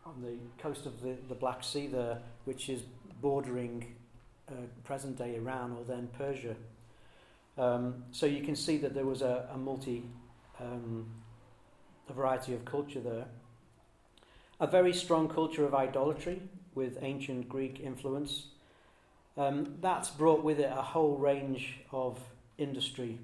on 0.04 0.20
the 0.20 0.36
coast 0.60 0.84
of 0.84 1.00
the, 1.00 1.16
the 1.28 1.34
Black 1.34 1.62
Sea 1.62 1.86
there, 1.86 2.18
which 2.44 2.68
is 2.68 2.82
bordering 3.20 3.94
uh, 4.48 4.54
present 4.82 5.16
day 5.16 5.36
Iran 5.36 5.76
or 5.78 5.84
then 5.84 6.08
Persia. 6.18 6.56
Um, 7.56 8.04
so 8.10 8.26
you 8.26 8.42
can 8.42 8.56
see 8.56 8.78
that 8.78 8.94
there 8.94 9.04
was 9.06 9.22
a, 9.22 9.48
a 9.52 9.56
multi, 9.56 10.02
um, 10.60 11.06
a 12.08 12.12
variety 12.12 12.52
of 12.52 12.64
culture 12.64 13.00
there. 13.00 13.26
A 14.62 14.66
very 14.68 14.92
strong 14.92 15.28
culture 15.28 15.66
of 15.66 15.74
idolatry 15.74 16.40
with 16.76 16.96
ancient 17.02 17.48
Greek 17.48 17.80
influence. 17.80 18.46
Um, 19.36 19.74
that's 19.80 20.10
brought 20.10 20.44
with 20.44 20.60
it 20.60 20.70
a 20.70 20.82
whole 20.82 21.16
range 21.16 21.80
of 21.90 22.20
industry. 22.58 23.18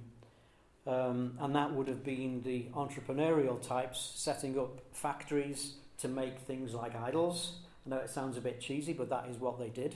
Um, 0.85 1.38
and 1.38 1.54
that 1.54 1.73
would 1.73 1.87
have 1.87 2.02
been 2.02 2.42
the 2.42 2.64
entrepreneurial 2.75 3.62
types 3.62 4.14
setting 4.16 4.59
up 4.59 4.80
factories 4.92 5.75
to 5.99 6.09
make 6.09 6.40
things 6.40 6.75
like 6.75 6.97
idols. 6.97 7.59
I 7.87 7.90
know 7.90 7.99
it 7.99 8.11
sounds 8.11 8.37
a 8.37 8.40
bit 8.40 8.61
cheesy, 8.61 8.92
but 8.92 9.09
that 9.11 9.28
is 9.30 9.37
what 9.37 9.61
they 9.61 9.68
did. 9.68 9.95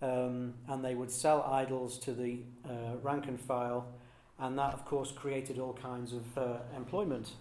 Um, 0.00 0.54
and 0.66 0.82
they 0.82 0.94
would 0.94 1.10
sell 1.10 1.42
idols 1.42 1.98
to 1.98 2.14
the 2.14 2.38
uh, 2.66 2.96
rank 3.02 3.26
and 3.26 3.38
file, 3.38 3.92
and 4.38 4.58
that, 4.58 4.72
of 4.72 4.86
course, 4.86 5.12
created 5.12 5.58
all 5.58 5.74
kinds 5.74 6.14
of 6.14 6.38
uh, 6.38 6.56
employment. 6.74 7.32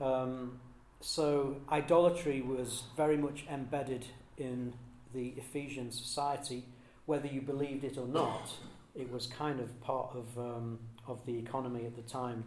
Um, 0.00 0.60
so, 1.00 1.56
idolatry 1.70 2.42
was 2.42 2.84
very 2.96 3.16
much 3.16 3.44
embedded 3.50 4.06
in 4.36 4.74
the 5.14 5.34
Ephesian 5.36 5.90
society, 5.90 6.64
whether 7.06 7.26
you 7.26 7.40
believed 7.40 7.84
it 7.84 7.96
or 7.96 8.06
not 8.06 8.50
it 8.94 9.10
was 9.10 9.26
kind 9.26 9.60
of 9.60 9.80
part 9.80 10.14
of, 10.14 10.38
um, 10.38 10.78
of 11.06 11.24
the 11.26 11.38
economy 11.38 11.86
at 11.86 11.96
the 11.96 12.02
time. 12.02 12.44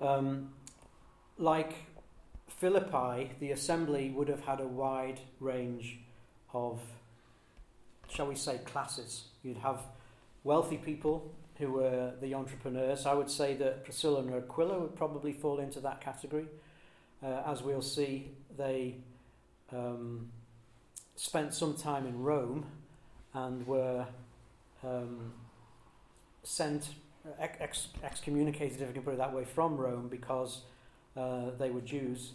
Um, 0.00 0.50
like 1.38 1.74
Philippi, 2.48 3.32
the 3.40 3.50
assembly 3.50 4.10
would 4.10 4.28
have 4.28 4.40
had 4.40 4.60
a 4.60 4.66
wide 4.66 5.20
range 5.40 5.98
of, 6.52 6.80
shall 8.08 8.26
we 8.26 8.34
say, 8.34 8.58
classes. 8.64 9.24
You'd 9.42 9.58
have 9.58 9.80
wealthy 10.44 10.76
people 10.76 11.32
who 11.58 11.72
were 11.72 12.12
the 12.20 12.34
entrepreneurs. 12.34 13.06
I 13.06 13.14
would 13.14 13.30
say 13.30 13.54
that 13.54 13.84
Priscilla 13.84 14.20
and 14.20 14.34
Aquila 14.34 14.80
would 14.80 14.96
probably 14.96 15.32
fall 15.32 15.60
into 15.60 15.80
that 15.80 16.00
category. 16.00 16.46
Uh, 17.22 17.42
as 17.46 17.62
we'll 17.62 17.82
see, 17.82 18.30
they 18.56 18.96
um, 19.72 20.30
spent 21.16 21.54
some 21.54 21.74
time 21.74 22.06
in 22.06 22.22
Rome 22.22 22.66
and 23.32 23.66
were 23.66 24.06
um, 24.82 25.32
sent, 26.42 26.88
ex- 27.38 27.88
excommunicated, 28.02 28.80
if 28.80 28.88
you 28.88 28.94
can 28.94 29.02
put 29.02 29.14
it 29.14 29.18
that 29.18 29.32
way, 29.32 29.44
from 29.44 29.76
Rome 29.76 30.08
because 30.08 30.62
uh, 31.16 31.50
they 31.58 31.70
were 31.70 31.80
Jews. 31.80 32.32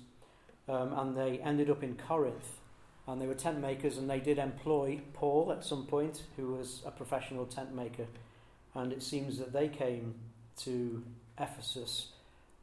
Um, 0.68 0.94
and 0.94 1.18
they 1.18 1.40
ended 1.40 1.70
up 1.70 1.84
in 1.84 1.96
Corinth. 1.96 2.60
And 3.08 3.20
they 3.20 3.26
were 3.26 3.34
tent 3.34 3.60
makers, 3.60 3.98
and 3.98 4.08
they 4.08 4.20
did 4.20 4.38
employ 4.38 5.02
Paul 5.14 5.52
at 5.52 5.66
some 5.66 5.88
point, 5.88 6.24
who 6.38 6.54
was 6.54 6.84
a 6.86 6.92
professional 6.92 7.46
tent 7.48 7.74
maker. 7.74 8.06
And 8.76 8.94
it 8.94 9.02
seems 9.02 9.38
that 9.40 9.52
they 9.52 9.68
came 9.68 10.16
to 10.58 11.04
Ephesus, 11.40 12.08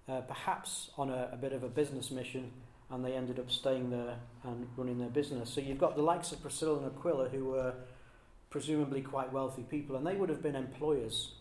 uh, 0.09 0.21
perhaps 0.21 0.91
on 0.97 1.11
a, 1.11 1.31
a 1.33 1.37
bit 1.37 1.53
of 1.53 1.63
a 1.63 1.69
business 1.69 2.11
mission, 2.11 2.51
and 2.91 3.05
they 3.05 3.15
ended 3.15 3.39
up 3.39 3.51
staying 3.51 3.91
there 3.91 4.17
and 4.45 4.69
running 4.77 4.99
their 4.99 5.09
business. 5.09 5.51
So 5.51 5.61
you've 5.61 5.79
got 5.79 5.97
the 5.97 6.03
likes 6.03 6.31
of 6.33 6.41
Priscilla 6.41 6.79
and 6.79 6.87
Aquila, 6.87 7.29
who 7.29 7.47
were 7.47 7.75
presumably 8.51 9.03
quite 9.03 9.33
wealthy 9.33 9.63
people, 9.63 9.97
and 9.97 10.07
they 10.07 10.15
would 10.15 10.29
have 10.29 10.43
been 10.43 10.55
employers. 10.55 11.33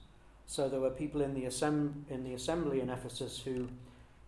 So 0.47 0.67
there 0.67 0.79
were 0.79 0.89
people 0.89 1.21
in 1.21 1.33
the, 1.33 1.43
assemb- 1.43 2.09
in 2.09 2.23
the 2.23 2.33
assembly 2.33 2.81
in 2.81 2.89
Ephesus 2.89 3.41
who 3.45 3.67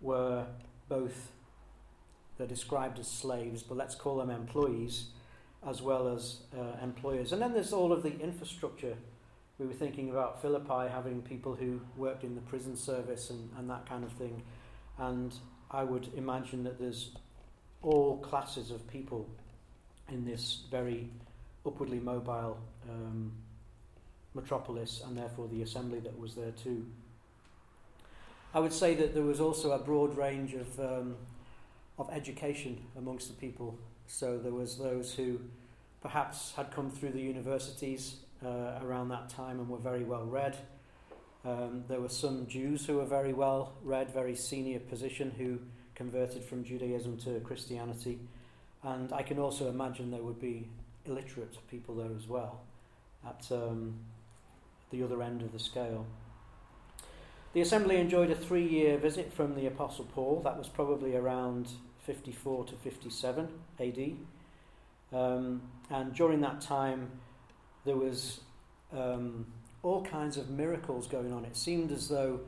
were 0.02 0.46
both, 0.88 1.32
they're 2.38 2.48
described 2.48 3.00
as 3.00 3.08
slaves, 3.08 3.64
but 3.64 3.78
let's 3.78 3.96
call 3.96 4.18
them 4.18 4.30
employees, 4.30 5.08
as 5.68 5.82
well 5.82 6.08
as 6.08 6.38
uh, 6.56 6.84
employers. 6.84 7.34
And 7.34 7.42
then 7.42 7.54
there's 7.54 7.74
all 7.74 7.92
of 7.92 8.04
the 8.04 8.20
infrastructure. 8.20 8.96
We 9.60 9.66
were 9.66 9.74
thinking 9.74 10.12
about 10.12 10.40
Philippi 10.42 10.88
having 10.92 11.24
people 11.24 11.56
who 11.56 11.82
worked 11.96 12.24
in 12.24 12.36
the 12.36 12.42
prison 12.42 12.76
service 12.76 13.32
and, 13.32 13.50
and 13.58 13.68
that 13.70 13.90
kind 13.90 14.04
of 14.04 14.12
thing. 14.12 14.44
And 15.00 15.34
I 15.72 15.84
would 15.84 16.10
imagine 16.16 16.64
that 16.66 16.80
there's 16.80 17.12
all 17.82 18.18
classes 18.18 18.70
of 18.70 18.88
people 18.88 19.28
in 20.10 20.26
this 20.26 20.64
very 20.70 21.10
upwardly 21.66 22.00
mobile 22.00 22.60
um, 22.88 23.32
metropolis 24.36 25.02
and 25.06 25.18
therefore 25.18 25.48
the 25.48 25.64
assembly 25.64 26.00
that 26.00 26.18
was 26.20 26.36
there 26.36 26.52
too. 26.52 26.86
I 28.54 28.60
would 28.60 28.74
say 28.74 28.94
that 28.96 29.16
there 29.16 29.24
was 29.24 29.40
also 29.40 29.72
a 29.72 29.80
broad 29.80 30.16
range 30.16 30.54
of, 30.54 30.80
um, 30.80 31.16
of 31.98 32.10
education 32.12 32.80
amongst 32.96 33.28
the 33.28 33.34
people. 33.34 33.78
So 34.06 34.38
there 34.38 34.54
was 34.54 34.78
those 34.78 35.16
who 35.16 35.40
perhaps 36.02 36.54
had 36.56 36.72
come 36.72 36.92
through 36.92 37.12
the 37.12 37.22
universities 37.22 38.18
uh, 38.46 38.80
around 38.84 39.10
that 39.10 39.30
time 39.30 39.60
and 39.60 39.70
were 39.70 39.78
very 39.78 40.04
well 40.04 40.26
read. 40.26 40.58
Um, 41.46 41.84
there 41.88 42.02
were 42.02 42.10
some 42.10 42.48
Jews 42.48 42.86
who 42.86 42.98
were 42.98 43.06
very 43.06 43.34
well 43.34 43.74
read, 43.84 44.12
very 44.12 44.36
senior 44.36 44.80
position, 44.80 45.32
who 45.38 45.60
converted 45.96 46.44
from 46.44 46.64
Judaism 46.64 47.18
to 47.20 47.40
Christianity. 47.40 48.20
And 48.84 49.12
I 49.14 49.24
can 49.24 49.40
also 49.40 49.70
imagine 49.70 50.12
there 50.12 50.22
would 50.22 50.40
be 50.40 50.68
illiterate 51.06 51.58
people 51.70 51.96
there 51.96 52.16
as 52.16 52.28
well, 52.28 52.62
at 53.26 53.48
um, 53.52 53.96
the 54.92 55.04
other 55.04 55.22
end 55.24 55.42
of 55.42 55.54
the 55.54 55.60
scale. 55.60 56.06
The 57.54 57.62
assembly 57.62 57.98
enjoyed 57.98 58.30
a 58.30 58.36
three 58.36 58.68
year 58.68 58.98
visit 58.98 59.34
from 59.34 59.56
the 59.56 59.66
Apostle 59.68 60.06
Paul. 60.06 60.42
That 60.44 60.58
was 60.58 60.68
probably 60.68 61.16
around 61.16 61.70
54 62.06 62.66
to 62.66 62.76
57 62.76 63.48
AD. 63.80 64.12
Um, 65.12 65.62
and 65.90 66.14
during 66.14 66.42
that 66.42 66.62
time, 66.62 67.10
there 67.88 67.96
was 67.96 68.42
um, 68.92 69.46
all 69.82 70.04
kinds 70.04 70.38
of 70.38 70.50
miracles 70.50 71.08
going 71.08 71.32
on. 71.32 71.46
It 71.46 71.56
seemed 71.56 71.92
as 71.92 72.10
though 72.10 72.42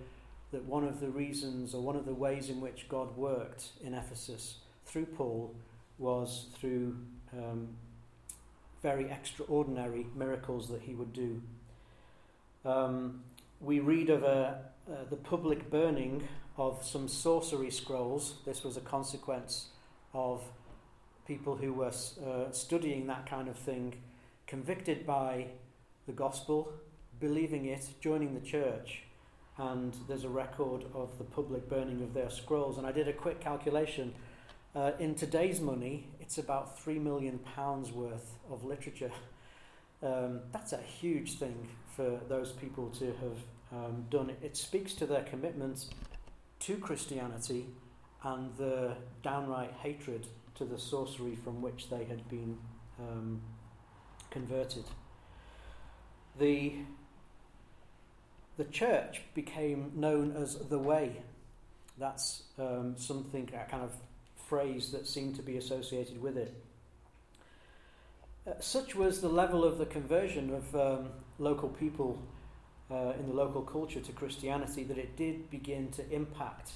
that 0.51 0.63
one 0.65 0.83
of 0.83 0.99
the 0.99 1.09
reasons 1.09 1.73
or 1.73 1.81
one 1.81 1.95
of 1.95 2.05
the 2.05 2.13
ways 2.13 2.49
in 2.49 2.59
which 2.59 2.87
God 2.89 3.15
worked 3.15 3.69
in 3.83 3.93
Ephesus 3.93 4.57
through 4.85 5.05
Paul 5.05 5.55
was 5.97 6.47
through 6.59 6.97
um, 7.33 7.69
very 8.81 9.09
extraordinary 9.09 10.07
miracles 10.15 10.69
that 10.69 10.81
he 10.81 10.93
would 10.93 11.13
do. 11.13 11.41
Um, 12.65 13.21
we 13.61 13.79
read 13.79 14.09
of 14.09 14.23
a, 14.23 14.61
uh, 14.89 14.95
the 15.09 15.17
public 15.17 15.69
burning 15.69 16.27
of 16.57 16.83
some 16.83 17.07
sorcery 17.07 17.71
scrolls. 17.71 18.35
This 18.45 18.63
was 18.63 18.77
a 18.77 18.81
consequence 18.81 19.67
of 20.13 20.43
people 21.27 21.55
who 21.55 21.73
were 21.73 21.91
uh, 22.25 22.51
studying 22.51 23.07
that 23.07 23.25
kind 23.25 23.47
of 23.47 23.57
thing, 23.57 23.93
convicted 24.49 25.05
by 25.05 25.45
the 26.07 26.11
gospel, 26.11 26.73
believing 27.19 27.65
it, 27.65 27.85
joining 28.01 28.33
the 28.33 28.45
church, 28.45 29.03
and 29.59 29.95
there's 30.07 30.23
a 30.23 30.29
record 30.29 30.85
of 30.95 31.15
the 31.19 31.23
public 31.23 31.69
burning 31.69 32.01
of 32.01 32.15
their 32.15 32.31
scrolls. 32.31 32.79
And 32.79 32.87
I 32.87 32.91
did 32.91 33.07
a 33.07 33.13
quick 33.13 33.39
calculation. 33.39 34.11
Uh, 34.75 34.91
in 34.97 35.13
today's 35.13 35.61
money, 35.61 36.07
it's 36.19 36.39
about 36.39 36.79
three 36.79 36.97
million 36.97 37.37
pounds 37.39 37.91
worth 37.91 38.39
of 38.49 38.65
literature. 38.65 39.11
Um, 40.01 40.39
that's 40.51 40.73
a 40.73 40.81
huge 40.81 41.37
thing 41.37 41.67
for 41.95 42.19
those 42.27 42.51
people 42.53 42.89
to 42.99 43.05
have 43.05 43.37
um, 43.71 44.05
done. 44.09 44.31
It 44.41 44.57
speaks 44.57 44.93
to 44.95 45.05
their 45.05 45.23
commitment 45.23 45.85
to 46.61 46.77
Christianity 46.77 47.67
and 48.23 48.55
the 48.57 48.95
downright 49.21 49.73
hatred 49.83 50.25
to 50.55 50.65
the 50.65 50.79
sorcery 50.79 51.35
from 51.35 51.61
which 51.61 51.89
they 51.89 52.05
had 52.05 52.27
been 52.29 52.57
um, 52.99 53.41
converted. 54.29 54.85
The, 56.39 56.73
the 58.57 58.65
church 58.65 59.21
became 59.33 59.91
known 59.95 60.35
as 60.35 60.55
the 60.55 60.79
way. 60.79 61.21
That's 61.97 62.43
um, 62.57 62.95
something, 62.97 63.49
a 63.53 63.69
kind 63.69 63.83
of 63.83 63.91
phrase 64.47 64.91
that 64.91 65.07
seemed 65.07 65.35
to 65.35 65.41
be 65.41 65.57
associated 65.57 66.21
with 66.21 66.37
it. 66.37 66.53
Uh, 68.47 68.53
such 68.59 68.95
was 68.95 69.21
the 69.21 69.29
level 69.29 69.63
of 69.63 69.77
the 69.77 69.85
conversion 69.85 70.53
of 70.53 70.75
um, 70.75 71.09
local 71.37 71.69
people 71.69 72.21
uh, 72.89 73.13
in 73.19 73.27
the 73.27 73.33
local 73.33 73.61
culture 73.61 73.99
to 73.99 74.11
Christianity 74.11 74.83
that 74.83 74.97
it 74.97 75.15
did 75.15 75.49
begin 75.51 75.91
to 75.91 76.09
impact 76.09 76.71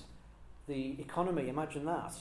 the 0.67 0.95
economy. 0.99 1.49
Imagine 1.49 1.85
that. 1.85 2.15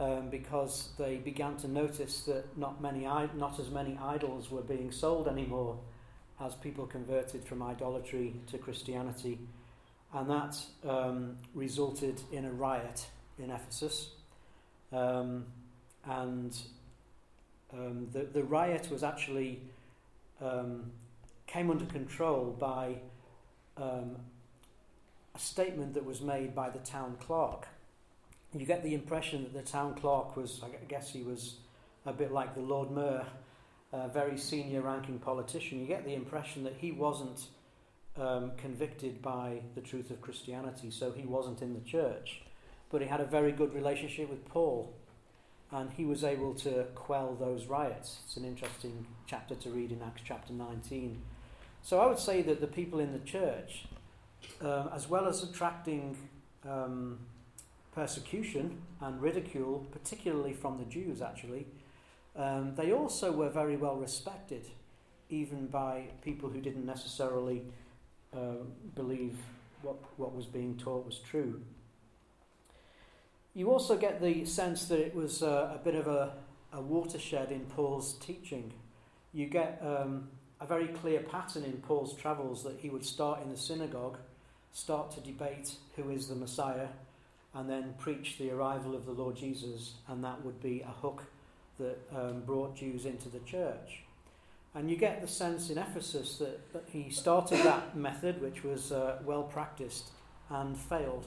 Um, 0.00 0.30
because 0.30 0.90
they 0.96 1.16
began 1.16 1.56
to 1.56 1.66
notice 1.66 2.20
that 2.20 2.56
not 2.56 2.80
many, 2.80 3.00
not 3.00 3.58
as 3.58 3.68
many 3.68 3.98
idols 4.00 4.48
were 4.48 4.62
being 4.62 4.92
sold 4.92 5.26
anymore 5.26 5.76
as 6.40 6.54
people 6.54 6.86
converted 6.86 7.44
from 7.44 7.64
idolatry 7.64 8.36
to 8.46 8.58
Christianity, 8.58 9.40
and 10.14 10.30
that 10.30 10.56
um, 10.88 11.36
resulted 11.52 12.20
in 12.30 12.44
a 12.44 12.52
riot 12.52 13.08
in 13.40 13.50
Ephesus. 13.50 14.10
Um, 14.92 15.46
and 16.04 16.56
um, 17.72 18.08
the 18.12 18.22
the 18.22 18.44
riot 18.44 18.88
was 18.92 19.02
actually 19.02 19.62
um, 20.40 20.92
came 21.46 21.70
under 21.70 21.86
control 21.86 22.56
by 22.58 22.98
um, 23.76 24.16
a 25.34 25.38
statement 25.38 25.94
that 25.94 26.04
was 26.04 26.20
made 26.20 26.54
by 26.54 26.70
the 26.70 26.78
town 26.78 27.16
clerk. 27.18 27.66
You 28.54 28.64
get 28.64 28.82
the 28.82 28.94
impression 28.94 29.44
that 29.44 29.52
the 29.52 29.70
town 29.70 29.94
clerk 29.94 30.36
was, 30.36 30.62
I 30.62 30.84
guess 30.86 31.10
he 31.10 31.22
was 31.22 31.56
a 32.06 32.12
bit 32.12 32.32
like 32.32 32.54
the 32.54 32.62
Lord 32.62 32.90
Mayor, 32.90 33.26
a 33.92 34.08
very 34.08 34.38
senior 34.38 34.80
ranking 34.80 35.18
politician. 35.18 35.80
You 35.80 35.86
get 35.86 36.04
the 36.04 36.14
impression 36.14 36.64
that 36.64 36.74
he 36.78 36.92
wasn't 36.92 37.46
um, 38.16 38.52
convicted 38.56 39.20
by 39.20 39.60
the 39.74 39.80
truth 39.80 40.10
of 40.10 40.20
Christianity, 40.20 40.90
so 40.90 41.12
he 41.12 41.24
wasn't 41.24 41.62
in 41.62 41.74
the 41.74 41.80
church. 41.80 42.42
But 42.90 43.02
he 43.02 43.08
had 43.08 43.20
a 43.20 43.26
very 43.26 43.52
good 43.52 43.74
relationship 43.74 44.30
with 44.30 44.46
Paul, 44.48 44.94
and 45.70 45.90
he 45.90 46.04
was 46.04 46.24
able 46.24 46.54
to 46.56 46.84
quell 46.94 47.34
those 47.34 47.66
riots. 47.66 48.18
It's 48.24 48.36
an 48.38 48.44
interesting 48.46 49.06
chapter 49.26 49.54
to 49.56 49.70
read 49.70 49.92
in 49.92 50.02
Acts 50.02 50.22
chapter 50.24 50.54
19. 50.54 51.20
So 51.82 52.00
I 52.00 52.06
would 52.06 52.18
say 52.18 52.42
that 52.42 52.60
the 52.60 52.66
people 52.66 52.98
in 52.98 53.12
the 53.12 53.18
church, 53.20 53.84
uh, 54.62 54.88
as 54.94 55.08
well 55.08 55.26
as 55.26 55.42
attracting 55.42 56.16
um, 56.66 57.18
persecution 57.98 58.80
and 59.00 59.20
ridicule, 59.20 59.84
particularly 59.90 60.52
from 60.52 60.78
the 60.78 60.84
Jews 60.84 61.20
actually, 61.20 61.66
um, 62.36 62.76
they 62.76 62.92
also 62.92 63.32
were 63.32 63.48
very 63.48 63.76
well 63.76 63.96
respected, 63.96 64.70
even 65.30 65.66
by 65.66 66.04
people 66.22 66.48
who 66.48 66.60
didn't 66.60 66.86
necessarily 66.86 67.64
uh, 68.32 68.62
believe 68.94 69.36
what, 69.82 69.96
what 70.16 70.32
was 70.32 70.46
being 70.46 70.76
taught 70.76 71.04
was 71.04 71.18
true. 71.18 71.60
You 73.52 73.72
also 73.72 73.96
get 73.96 74.22
the 74.22 74.44
sense 74.44 74.84
that 74.84 75.00
it 75.00 75.12
was 75.12 75.42
uh, 75.42 75.72
a 75.74 75.80
bit 75.82 75.96
of 75.96 76.06
a, 76.06 76.34
a, 76.72 76.80
watershed 76.80 77.50
in 77.50 77.62
Paul's 77.62 78.12
teaching. 78.20 78.72
You 79.32 79.46
get 79.46 79.82
um, 79.84 80.28
a 80.60 80.66
very 80.66 80.86
clear 80.86 81.18
pattern 81.18 81.64
in 81.64 81.72
Paul's 81.78 82.14
travels 82.14 82.62
that 82.62 82.78
he 82.78 82.90
would 82.90 83.04
start 83.04 83.42
in 83.42 83.50
the 83.50 83.56
synagogue, 83.56 84.18
start 84.70 85.10
to 85.12 85.20
debate 85.20 85.74
who 85.96 86.10
is 86.10 86.28
the 86.28 86.36
Messiah, 86.36 86.86
and 87.54 87.68
then 87.68 87.94
preach 87.98 88.38
the 88.38 88.50
arrival 88.50 88.94
of 88.94 89.06
the 89.06 89.12
Lord 89.12 89.36
Jesus, 89.36 89.94
and 90.08 90.22
that 90.24 90.44
would 90.44 90.60
be 90.62 90.82
a 90.82 90.92
hook 90.92 91.24
that 91.78 91.98
um, 92.14 92.42
brought 92.42 92.76
Jews 92.76 93.06
into 93.06 93.28
the 93.28 93.40
church. 93.40 94.02
And 94.74 94.90
you 94.90 94.96
get 94.96 95.20
the 95.20 95.28
sense 95.28 95.70
in 95.70 95.78
Ephesus 95.78 96.38
that, 96.38 96.72
that 96.72 96.84
he 96.92 97.10
started 97.10 97.60
that 97.60 97.96
method, 97.96 98.40
which 98.40 98.62
was 98.62 98.92
uh, 98.92 99.18
well 99.24 99.44
practiced, 99.44 100.10
and 100.50 100.76
failed. 100.76 101.26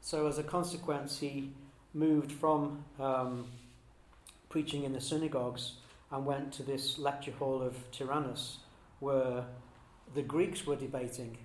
So, 0.00 0.26
as 0.26 0.38
a 0.38 0.42
consequence, 0.42 1.18
he 1.18 1.52
moved 1.94 2.32
from 2.32 2.84
um, 2.98 3.46
preaching 4.48 4.84
in 4.84 4.92
the 4.92 5.00
synagogues 5.00 5.72
and 6.10 6.26
went 6.26 6.52
to 6.52 6.62
this 6.62 6.98
lecture 6.98 7.32
hall 7.32 7.62
of 7.62 7.76
Tyrannus 7.90 8.58
where 9.00 9.44
the 10.14 10.22
Greeks 10.22 10.66
were 10.66 10.76
debating, 10.76 11.38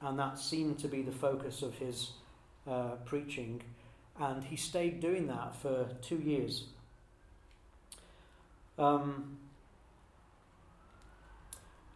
and 0.00 0.18
that 0.18 0.38
seemed 0.38 0.78
to 0.80 0.88
be 0.88 1.02
the 1.02 1.12
focus 1.12 1.62
of 1.62 1.74
his 1.76 2.10
uh, 2.68 2.96
preaching. 3.04 3.62
And 4.18 4.44
he 4.44 4.56
stayed 4.56 5.00
doing 5.00 5.26
that 5.26 5.56
for 5.56 5.88
two 6.00 6.16
years. 6.16 6.64
Um, 8.78 9.38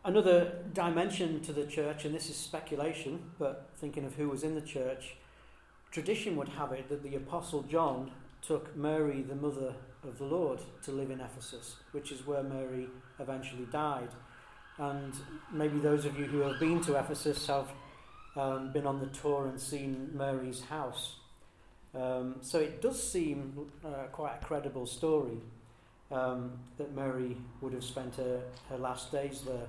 another 0.04 0.52
dimension 0.72 1.40
to 1.42 1.52
the 1.52 1.66
church, 1.66 2.04
and 2.04 2.14
this 2.14 2.28
is 2.28 2.36
speculation, 2.36 3.30
but 3.38 3.70
thinking 3.76 4.04
of 4.04 4.14
who 4.14 4.28
was 4.28 4.42
in 4.42 4.54
the 4.54 4.60
church, 4.60 5.16
tradition 5.90 6.36
would 6.36 6.48
have 6.48 6.72
it 6.72 6.88
that 6.88 7.02
the 7.02 7.16
Apostle 7.16 7.62
John 7.62 8.10
took 8.42 8.74
Mary, 8.76 9.22
the 9.22 9.34
mother 9.34 9.74
of 10.02 10.18
the 10.18 10.24
Lord 10.24 10.60
to 10.84 10.92
live 10.92 11.10
in 11.10 11.20
Ephesus, 11.20 11.76
which 11.92 12.12
is 12.12 12.26
where 12.26 12.42
Mary 12.42 12.88
eventually 13.18 13.66
died. 13.70 14.08
And 14.78 15.12
maybe 15.52 15.78
those 15.78 16.06
of 16.06 16.18
you 16.18 16.24
who 16.24 16.38
have 16.40 16.58
been 16.58 16.80
to 16.82 16.98
Ephesus 16.98 17.46
have 17.48 17.70
um, 18.36 18.72
been 18.72 18.86
on 18.86 19.00
the 19.00 19.06
tour 19.06 19.46
and 19.46 19.60
seen 19.60 20.10
Mary's 20.12 20.62
house. 20.62 21.16
Um, 21.94 22.36
so 22.40 22.60
it 22.60 22.80
does 22.80 23.02
seem 23.02 23.70
uh, 23.84 24.04
quite 24.12 24.36
a 24.40 24.44
credible 24.44 24.86
story 24.86 25.38
um, 26.10 26.52
that 26.78 26.94
Mary 26.94 27.36
would 27.60 27.72
have 27.72 27.84
spent 27.84 28.16
her, 28.16 28.40
her 28.68 28.78
last 28.78 29.10
days 29.10 29.42
there. 29.42 29.66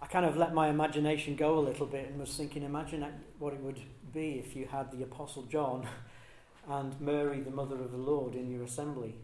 I 0.00 0.06
kind 0.06 0.26
of 0.26 0.36
let 0.36 0.54
my 0.54 0.68
imagination 0.68 1.34
go 1.34 1.58
a 1.58 1.60
little 1.60 1.86
bit 1.86 2.08
and 2.08 2.20
was 2.20 2.36
thinking, 2.36 2.62
imagine 2.62 3.04
what 3.38 3.54
it 3.54 3.60
would 3.60 3.80
be 4.12 4.38
if 4.38 4.54
you 4.54 4.66
had 4.66 4.92
the 4.92 5.02
Apostle 5.02 5.42
John 5.44 5.86
and 6.68 7.00
Mary, 7.00 7.40
the 7.40 7.50
mother 7.50 7.76
of 7.76 7.90
the 7.90 7.98
Lord, 7.98 8.34
in 8.34 8.50
your 8.50 8.62
assembly 8.64 9.14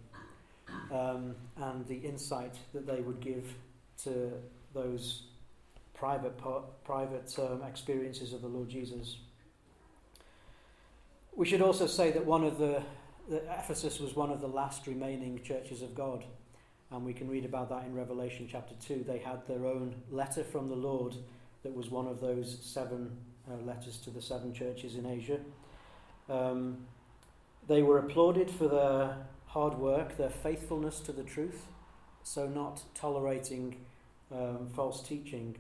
um, 0.91 1.35
and 1.57 1.87
the 1.87 1.97
insight 1.97 2.55
that 2.73 2.87
they 2.87 3.01
would 3.01 3.21
give 3.21 3.55
to 4.05 4.33
those 4.73 5.23
private 6.05 6.39
private 6.85 7.39
um, 7.39 7.63
experiences 7.67 8.35
of 8.35 8.43
the 8.43 8.47
Lord 8.47 8.69
Jesus. 8.69 9.17
We 11.35 11.47
should 11.47 11.63
also 11.63 11.87
say 11.87 12.11
that 12.11 12.27
one 12.27 12.45
of 12.45 12.59
the 12.59 12.83
Ephesus 13.31 14.01
was 14.01 14.15
one 14.15 14.31
of 14.31 14.43
the 14.43 14.47
last 14.61 14.87
remaining 14.87 15.41
churches 15.43 15.81
of 15.81 15.95
God, 15.95 16.27
and 16.91 17.07
we 17.07 17.15
can 17.15 17.27
read 17.27 17.47
about 17.47 17.71
that 17.71 17.87
in 17.87 17.95
Revelation 17.95 18.47
chapter 18.53 18.75
two. 18.87 19.03
They 19.09 19.17
had 19.17 19.47
their 19.49 19.65
own 19.65 19.95
letter 20.11 20.45
from 20.45 20.69
the 20.69 20.77
Lord 20.77 21.15
that 21.63 21.75
was 21.75 21.89
one 21.89 22.07
of 22.07 22.21
those 22.21 22.59
seven 22.61 23.17
uh, 23.51 23.57
letters 23.65 23.97
to 24.05 24.11
the 24.11 24.21
seven 24.21 24.53
churches 24.53 24.97
in 24.97 25.07
Asia. 25.07 25.39
Um, 26.29 26.87
they 27.67 27.83
were 27.83 27.97
applauded 27.97 28.51
for 28.51 28.69
their 28.69 29.17
hard 29.47 29.79
work, 29.79 30.19
their 30.19 30.29
faithfulness 30.29 31.01
to 31.01 31.13
the 31.13 31.25
truth, 31.25 31.63
so 32.23 32.47
not 32.47 32.83
tolerating 32.95 33.77
um, 34.31 34.69
false 34.75 35.01
teaching, 35.03 35.57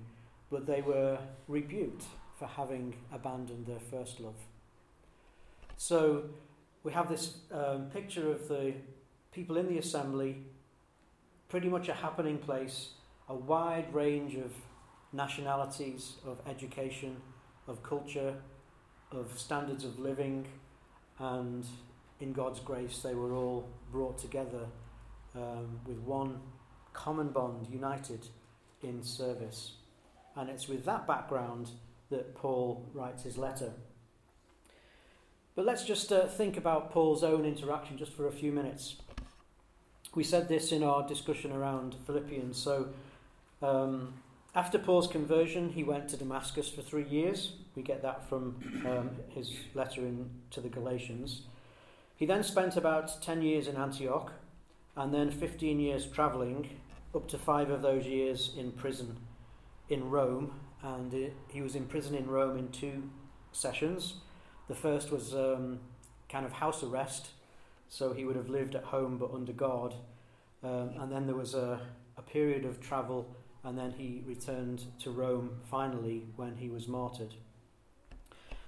but 0.50 0.66
they 0.66 0.82
were 0.82 1.18
rebuked 1.48 2.04
for 2.38 2.46
having 2.46 2.94
abandoned 3.12 3.66
their 3.66 3.80
first 3.80 4.20
love. 4.20 4.34
So 5.76 6.24
we 6.82 6.92
have 6.92 7.08
this 7.08 7.38
um, 7.52 7.86
picture 7.90 8.30
of 8.30 8.48
the 8.48 8.74
people 9.32 9.56
in 9.56 9.68
the 9.68 9.78
assembly, 9.78 10.36
pretty 11.48 11.68
much 11.68 11.88
a 11.88 11.94
happening 11.94 12.38
place, 12.38 12.90
a 13.28 13.34
wide 13.34 13.92
range 13.92 14.34
of 14.34 14.52
nationalities, 15.12 16.16
of 16.26 16.40
education, 16.48 17.16
of 17.66 17.82
culture, 17.82 18.34
of 19.10 19.32
standards 19.38 19.84
of 19.84 19.98
living, 19.98 20.46
and 21.18 21.64
in 22.20 22.32
God's 22.32 22.60
grace, 22.60 22.98
they 22.98 23.14
were 23.14 23.32
all 23.32 23.68
brought 23.90 24.18
together 24.18 24.66
um, 25.34 25.80
with 25.86 25.98
one 25.98 26.40
common 26.92 27.28
bond, 27.28 27.66
united 27.70 28.26
in 28.82 29.02
service. 29.02 29.72
And 30.36 30.50
it's 30.50 30.68
with 30.68 30.84
that 30.84 31.06
background 31.06 31.70
that 32.10 32.34
Paul 32.34 32.86
writes 32.92 33.22
his 33.22 33.38
letter. 33.38 33.72
But 35.54 35.64
let's 35.64 35.84
just 35.84 36.12
uh, 36.12 36.26
think 36.26 36.56
about 36.56 36.90
Paul's 36.90 37.22
own 37.22 37.44
interaction 37.44 37.96
just 37.96 38.12
for 38.12 38.26
a 38.26 38.32
few 38.32 38.50
minutes. 38.50 38.96
We 40.14 40.24
said 40.24 40.48
this 40.48 40.72
in 40.72 40.82
our 40.82 41.06
discussion 41.06 41.52
around 41.52 41.96
Philippians. 42.06 42.56
So, 42.56 42.88
um, 43.62 44.14
after 44.54 44.78
Paul's 44.78 45.08
conversion, 45.08 45.70
he 45.70 45.82
went 45.82 46.08
to 46.10 46.16
Damascus 46.16 46.68
for 46.68 46.82
three 46.82 47.04
years. 47.04 47.52
We 47.74 47.82
get 47.82 48.02
that 48.02 48.28
from 48.28 48.56
um, 48.86 49.10
his 49.30 49.52
letter 49.74 50.02
in, 50.02 50.30
to 50.52 50.60
the 50.60 50.68
Galatians. 50.68 51.42
He 52.16 52.26
then 52.26 52.44
spent 52.44 52.76
about 52.76 53.20
10 53.20 53.42
years 53.42 53.66
in 53.66 53.76
Antioch 53.76 54.32
and 54.96 55.12
then 55.12 55.32
15 55.32 55.80
years 55.80 56.06
travelling, 56.06 56.70
up 57.14 57.26
to 57.28 57.38
five 57.38 57.70
of 57.70 57.82
those 57.82 58.06
years 58.06 58.52
in 58.56 58.70
prison 58.72 59.16
in 59.88 60.10
Rome. 60.10 60.52
And 60.82 61.12
it, 61.14 61.34
he 61.48 61.62
was 61.62 61.74
in 61.74 61.86
prison 61.86 62.14
in 62.14 62.28
Rome 62.28 62.58
in 62.58 62.68
two 62.68 63.10
sessions. 63.52 64.14
The 64.68 64.74
first 64.74 65.10
was 65.10 65.34
um, 65.34 65.80
kind 66.28 66.44
of 66.44 66.52
house 66.52 66.82
arrest, 66.82 67.28
so 67.88 68.12
he 68.12 68.24
would 68.24 68.36
have 68.36 68.48
lived 68.48 68.74
at 68.74 68.84
home 68.84 69.18
but 69.18 69.32
under 69.32 69.52
guard. 69.52 69.94
Um, 70.62 70.90
and 70.98 71.12
then 71.12 71.26
there 71.26 71.36
was 71.36 71.54
a, 71.54 71.80
a 72.16 72.22
period 72.22 72.64
of 72.64 72.80
travel, 72.80 73.26
and 73.62 73.78
then 73.78 73.92
he 73.96 74.22
returned 74.26 74.84
to 75.00 75.10
Rome 75.10 75.60
finally 75.70 76.26
when 76.36 76.56
he 76.56 76.68
was 76.68 76.88
martyred. 76.88 77.34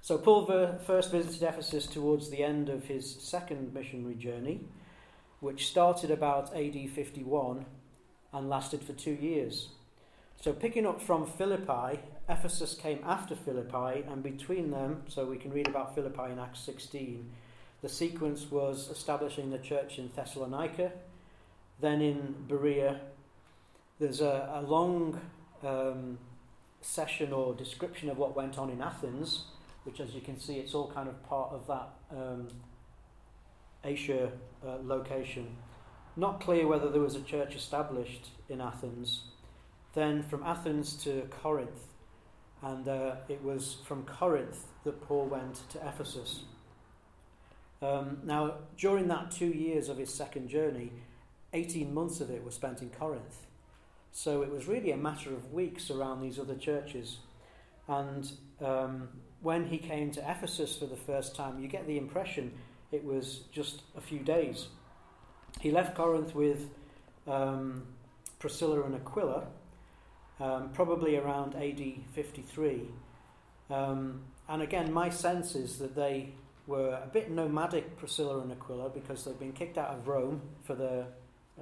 So 0.02 0.16
Paul 0.18 0.46
first 0.86 1.10
visited 1.10 1.42
Ephesus 1.42 1.86
towards 1.86 2.30
the 2.30 2.44
end 2.44 2.68
of 2.68 2.84
his 2.84 3.16
second 3.20 3.74
missionary 3.74 4.14
journey, 4.14 4.60
which 5.40 5.66
started 5.66 6.10
about 6.10 6.54
AD 6.54 6.90
51 6.90 7.66
and 8.32 8.48
lasted 8.48 8.84
for 8.84 8.92
two 8.92 9.14
years. 9.14 9.70
So, 10.40 10.52
picking 10.52 10.86
up 10.86 11.00
from 11.00 11.26
Philippi, 11.26 12.00
Ephesus 12.28 12.74
came 12.74 13.00
after 13.04 13.34
Philippi, 13.34 14.04
and 14.08 14.22
between 14.22 14.70
them, 14.70 15.02
so 15.08 15.24
we 15.24 15.38
can 15.38 15.50
read 15.50 15.66
about 15.66 15.94
Philippi 15.94 16.30
in 16.30 16.38
Acts 16.38 16.60
16, 16.60 17.28
the 17.82 17.88
sequence 17.88 18.50
was 18.50 18.90
establishing 18.90 19.50
the 19.50 19.58
church 19.58 19.98
in 19.98 20.10
Thessalonica, 20.14 20.92
then 21.80 22.00
in 22.00 22.34
Berea. 22.48 23.00
There's 23.98 24.20
a, 24.20 24.50
a 24.54 24.62
long 24.62 25.20
um, 25.62 26.18
session 26.80 27.32
or 27.32 27.54
description 27.54 28.08
of 28.10 28.18
what 28.18 28.36
went 28.36 28.58
on 28.58 28.70
in 28.70 28.80
Athens, 28.80 29.44
which, 29.84 30.00
as 30.00 30.14
you 30.14 30.20
can 30.20 30.38
see, 30.38 30.56
it's 30.56 30.74
all 30.74 30.90
kind 30.90 31.08
of 31.08 31.22
part 31.28 31.52
of 31.52 31.66
that 31.66 31.88
um, 32.10 32.48
Asia 33.84 34.32
uh, 34.66 34.76
location. 34.82 35.56
Not 36.16 36.40
clear 36.40 36.66
whether 36.66 36.90
there 36.90 37.00
was 37.00 37.14
a 37.14 37.22
church 37.22 37.54
established 37.54 38.28
in 38.48 38.60
Athens. 38.60 39.22
Then 39.96 40.22
from 40.22 40.42
Athens 40.42 40.92
to 41.04 41.26
Corinth, 41.30 41.88
and 42.62 42.86
uh, 42.86 43.14
it 43.30 43.42
was 43.42 43.78
from 43.86 44.04
Corinth 44.04 44.66
that 44.84 45.00
Paul 45.00 45.24
went 45.24 45.62
to 45.70 45.78
Ephesus. 45.78 46.42
Um, 47.80 48.18
now, 48.22 48.56
during 48.76 49.08
that 49.08 49.30
two 49.30 49.48
years 49.48 49.88
of 49.88 49.96
his 49.96 50.12
second 50.12 50.50
journey, 50.50 50.92
18 51.54 51.94
months 51.94 52.20
of 52.20 52.30
it 52.30 52.44
were 52.44 52.50
spent 52.50 52.82
in 52.82 52.90
Corinth. 52.90 53.46
So 54.12 54.42
it 54.42 54.50
was 54.50 54.68
really 54.68 54.90
a 54.90 54.98
matter 54.98 55.30
of 55.30 55.54
weeks 55.54 55.90
around 55.90 56.20
these 56.20 56.38
other 56.38 56.56
churches. 56.56 57.20
And 57.88 58.30
um, 58.62 59.08
when 59.40 59.64
he 59.64 59.78
came 59.78 60.10
to 60.10 60.20
Ephesus 60.30 60.76
for 60.76 60.84
the 60.84 60.96
first 60.96 61.34
time, 61.34 61.58
you 61.58 61.68
get 61.68 61.86
the 61.86 61.96
impression 61.96 62.52
it 62.92 63.02
was 63.02 63.44
just 63.50 63.80
a 63.96 64.02
few 64.02 64.18
days. 64.18 64.66
He 65.58 65.70
left 65.70 65.96
Corinth 65.96 66.34
with 66.34 66.68
um, 67.26 67.84
Priscilla 68.38 68.82
and 68.82 68.94
Aquila, 68.94 69.46
um, 70.40 70.70
probably 70.72 71.16
around 71.16 71.54
AD 71.54 71.82
53. 72.14 72.82
Um, 73.70 74.22
and 74.48 74.62
again, 74.62 74.92
my 74.92 75.10
sense 75.10 75.54
is 75.54 75.78
that 75.78 75.94
they 75.94 76.30
were 76.66 77.00
a 77.02 77.08
bit 77.12 77.30
nomadic, 77.30 77.96
Priscilla 77.96 78.40
and 78.40 78.52
Aquila, 78.52 78.90
because 78.90 79.24
they'd 79.24 79.38
been 79.38 79.52
kicked 79.52 79.78
out 79.78 79.90
of 79.90 80.06
Rome 80.06 80.40
for 80.64 80.74
their 80.74 81.06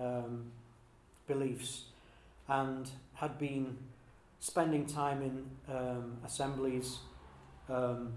um, 0.01 0.51
beliefs 1.27 1.85
and 2.49 2.91
had 3.15 3.39
been 3.39 3.77
spending 4.41 4.87
time 4.87 5.23
in 5.23 5.75
um, 5.75 6.19
assemblies, 6.25 6.99
um, 7.69 8.13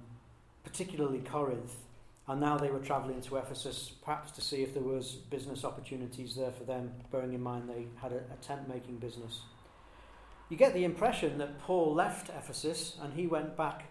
particularly 0.64 1.20
Corinth. 1.20 1.76
And 2.28 2.42
now 2.42 2.58
they 2.58 2.70
were 2.70 2.80
travelling 2.80 3.22
to 3.22 3.38
Ephesus, 3.38 3.94
perhaps 4.04 4.32
to 4.32 4.42
see 4.42 4.62
if 4.62 4.74
there 4.74 4.84
was 4.84 5.14
business 5.30 5.64
opportunities 5.64 6.36
there 6.36 6.52
for 6.52 6.66
them, 6.66 6.92
bearing 7.10 7.34
in 7.34 7.42
mind 7.42 7.70
they 7.70 7.86
had 8.02 8.12
a, 8.12 8.18
a 8.18 8.36
tent 8.42 8.68
making 8.68 8.98
business. 8.98 9.42
You 10.50 10.56
get 10.56 10.74
the 10.74 10.86
impression 10.86 11.38
that 11.40 11.60
Paul 11.60 11.94
left 11.94 12.30
Ephesus 12.30 12.98
and 13.02 13.14
he 13.14 13.28
went 13.28 13.58
back 13.58 13.86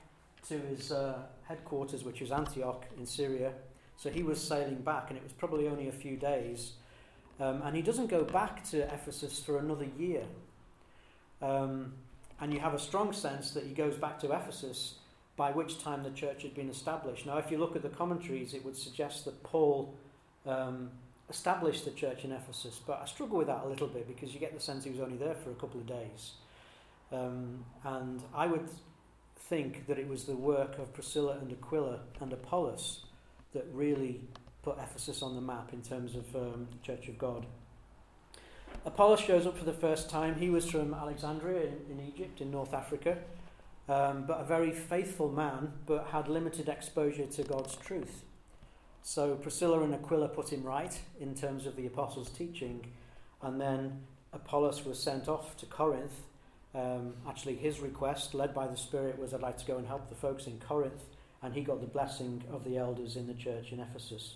to 0.48 0.58
his 0.58 0.90
uh, 0.90 1.18
headquarters, 1.44 2.04
which 2.04 2.20
was 2.20 2.30
Antioch 2.32 2.86
in 2.98 3.04
Syria. 3.04 3.52
So 3.96 4.10
he 4.10 4.22
was 4.22 4.40
sailing 4.40 4.76
back, 4.82 5.06
and 5.08 5.16
it 5.16 5.22
was 5.22 5.32
probably 5.32 5.68
only 5.68 5.88
a 5.88 5.92
few 5.92 6.16
days. 6.16 6.72
Um, 7.40 7.62
and 7.62 7.74
he 7.74 7.82
doesn't 7.82 8.08
go 8.08 8.24
back 8.24 8.62
to 8.70 8.82
Ephesus 8.92 9.40
for 9.40 9.58
another 9.58 9.86
year. 9.98 10.24
Um, 11.42 11.94
and 12.40 12.52
you 12.52 12.60
have 12.60 12.74
a 12.74 12.78
strong 12.78 13.12
sense 13.12 13.50
that 13.52 13.64
he 13.64 13.74
goes 13.74 13.96
back 13.96 14.18
to 14.20 14.32
Ephesus, 14.32 14.96
by 15.36 15.50
which 15.50 15.78
time 15.82 16.02
the 16.02 16.10
church 16.10 16.42
had 16.42 16.54
been 16.54 16.70
established. 16.70 17.26
Now, 17.26 17.38
if 17.38 17.50
you 17.50 17.58
look 17.58 17.76
at 17.76 17.82
the 17.82 17.88
commentaries, 17.88 18.54
it 18.54 18.64
would 18.64 18.76
suggest 18.76 19.24
that 19.24 19.42
Paul 19.42 19.94
um, 20.46 20.90
established 21.28 21.84
the 21.84 21.90
church 21.90 22.24
in 22.24 22.32
Ephesus, 22.32 22.80
but 22.86 23.00
I 23.02 23.06
struggle 23.06 23.38
with 23.38 23.46
that 23.48 23.62
a 23.64 23.68
little 23.68 23.88
bit 23.88 24.06
because 24.06 24.32
you 24.32 24.40
get 24.40 24.54
the 24.54 24.60
sense 24.60 24.84
he 24.84 24.90
was 24.90 25.00
only 25.00 25.16
there 25.16 25.34
for 25.34 25.50
a 25.50 25.54
couple 25.54 25.80
of 25.80 25.86
days. 25.86 26.32
Um, 27.12 27.64
and 27.84 28.22
I 28.34 28.46
would 28.46 28.68
think 29.36 29.86
that 29.86 29.98
it 29.98 30.08
was 30.08 30.24
the 30.24 30.36
work 30.36 30.78
of 30.78 30.92
Priscilla 30.92 31.38
and 31.40 31.52
Aquila 31.52 32.00
and 32.20 32.32
Apollos 32.32 33.04
that 33.54 33.64
really 33.72 34.20
put 34.62 34.76
Ephesus 34.78 35.22
on 35.22 35.36
the 35.36 35.40
map 35.40 35.72
in 35.72 35.82
terms 35.82 36.16
of 36.16 36.34
um, 36.34 36.68
Church 36.82 37.08
of 37.08 37.16
God. 37.18 37.46
Apollos 38.84 39.20
shows 39.20 39.46
up 39.46 39.56
for 39.56 39.64
the 39.64 39.72
first 39.72 40.10
time. 40.10 40.34
He 40.34 40.50
was 40.50 40.68
from 40.68 40.92
Alexandria 40.92 41.62
in, 41.62 41.98
in 41.98 42.06
Egypt, 42.06 42.40
in 42.40 42.50
North 42.50 42.74
Africa, 42.74 43.18
um, 43.88 44.24
but 44.26 44.40
a 44.40 44.44
very 44.44 44.72
faithful 44.72 45.30
man, 45.30 45.72
but 45.86 46.08
had 46.08 46.28
limited 46.28 46.68
exposure 46.68 47.26
to 47.26 47.42
God's 47.44 47.76
truth. 47.76 48.24
So 49.02 49.36
Priscilla 49.36 49.82
and 49.82 49.94
Aquila 49.94 50.28
put 50.28 50.52
him 50.52 50.64
right 50.64 51.00
in 51.20 51.34
terms 51.34 51.66
of 51.66 51.76
the 51.76 51.86
apostles' 51.86 52.30
teaching, 52.30 52.84
and 53.40 53.60
then 53.60 54.02
Apollos 54.32 54.84
was 54.84 54.98
sent 54.98 55.28
off 55.28 55.56
to 55.58 55.66
Corinth 55.66 56.25
um, 56.76 57.14
actually, 57.26 57.56
his 57.56 57.80
request, 57.80 58.34
led 58.34 58.52
by 58.52 58.66
the 58.66 58.76
Spirit, 58.76 59.18
was 59.18 59.32
I'd 59.32 59.40
like 59.40 59.56
to 59.58 59.64
go 59.64 59.78
and 59.78 59.86
help 59.86 60.10
the 60.10 60.14
folks 60.14 60.46
in 60.46 60.58
Corinth, 60.58 61.04
and 61.42 61.54
he 61.54 61.62
got 61.62 61.80
the 61.80 61.86
blessing 61.86 62.44
of 62.52 62.64
the 62.64 62.76
elders 62.76 63.16
in 63.16 63.26
the 63.26 63.34
church 63.34 63.72
in 63.72 63.80
Ephesus. 63.80 64.34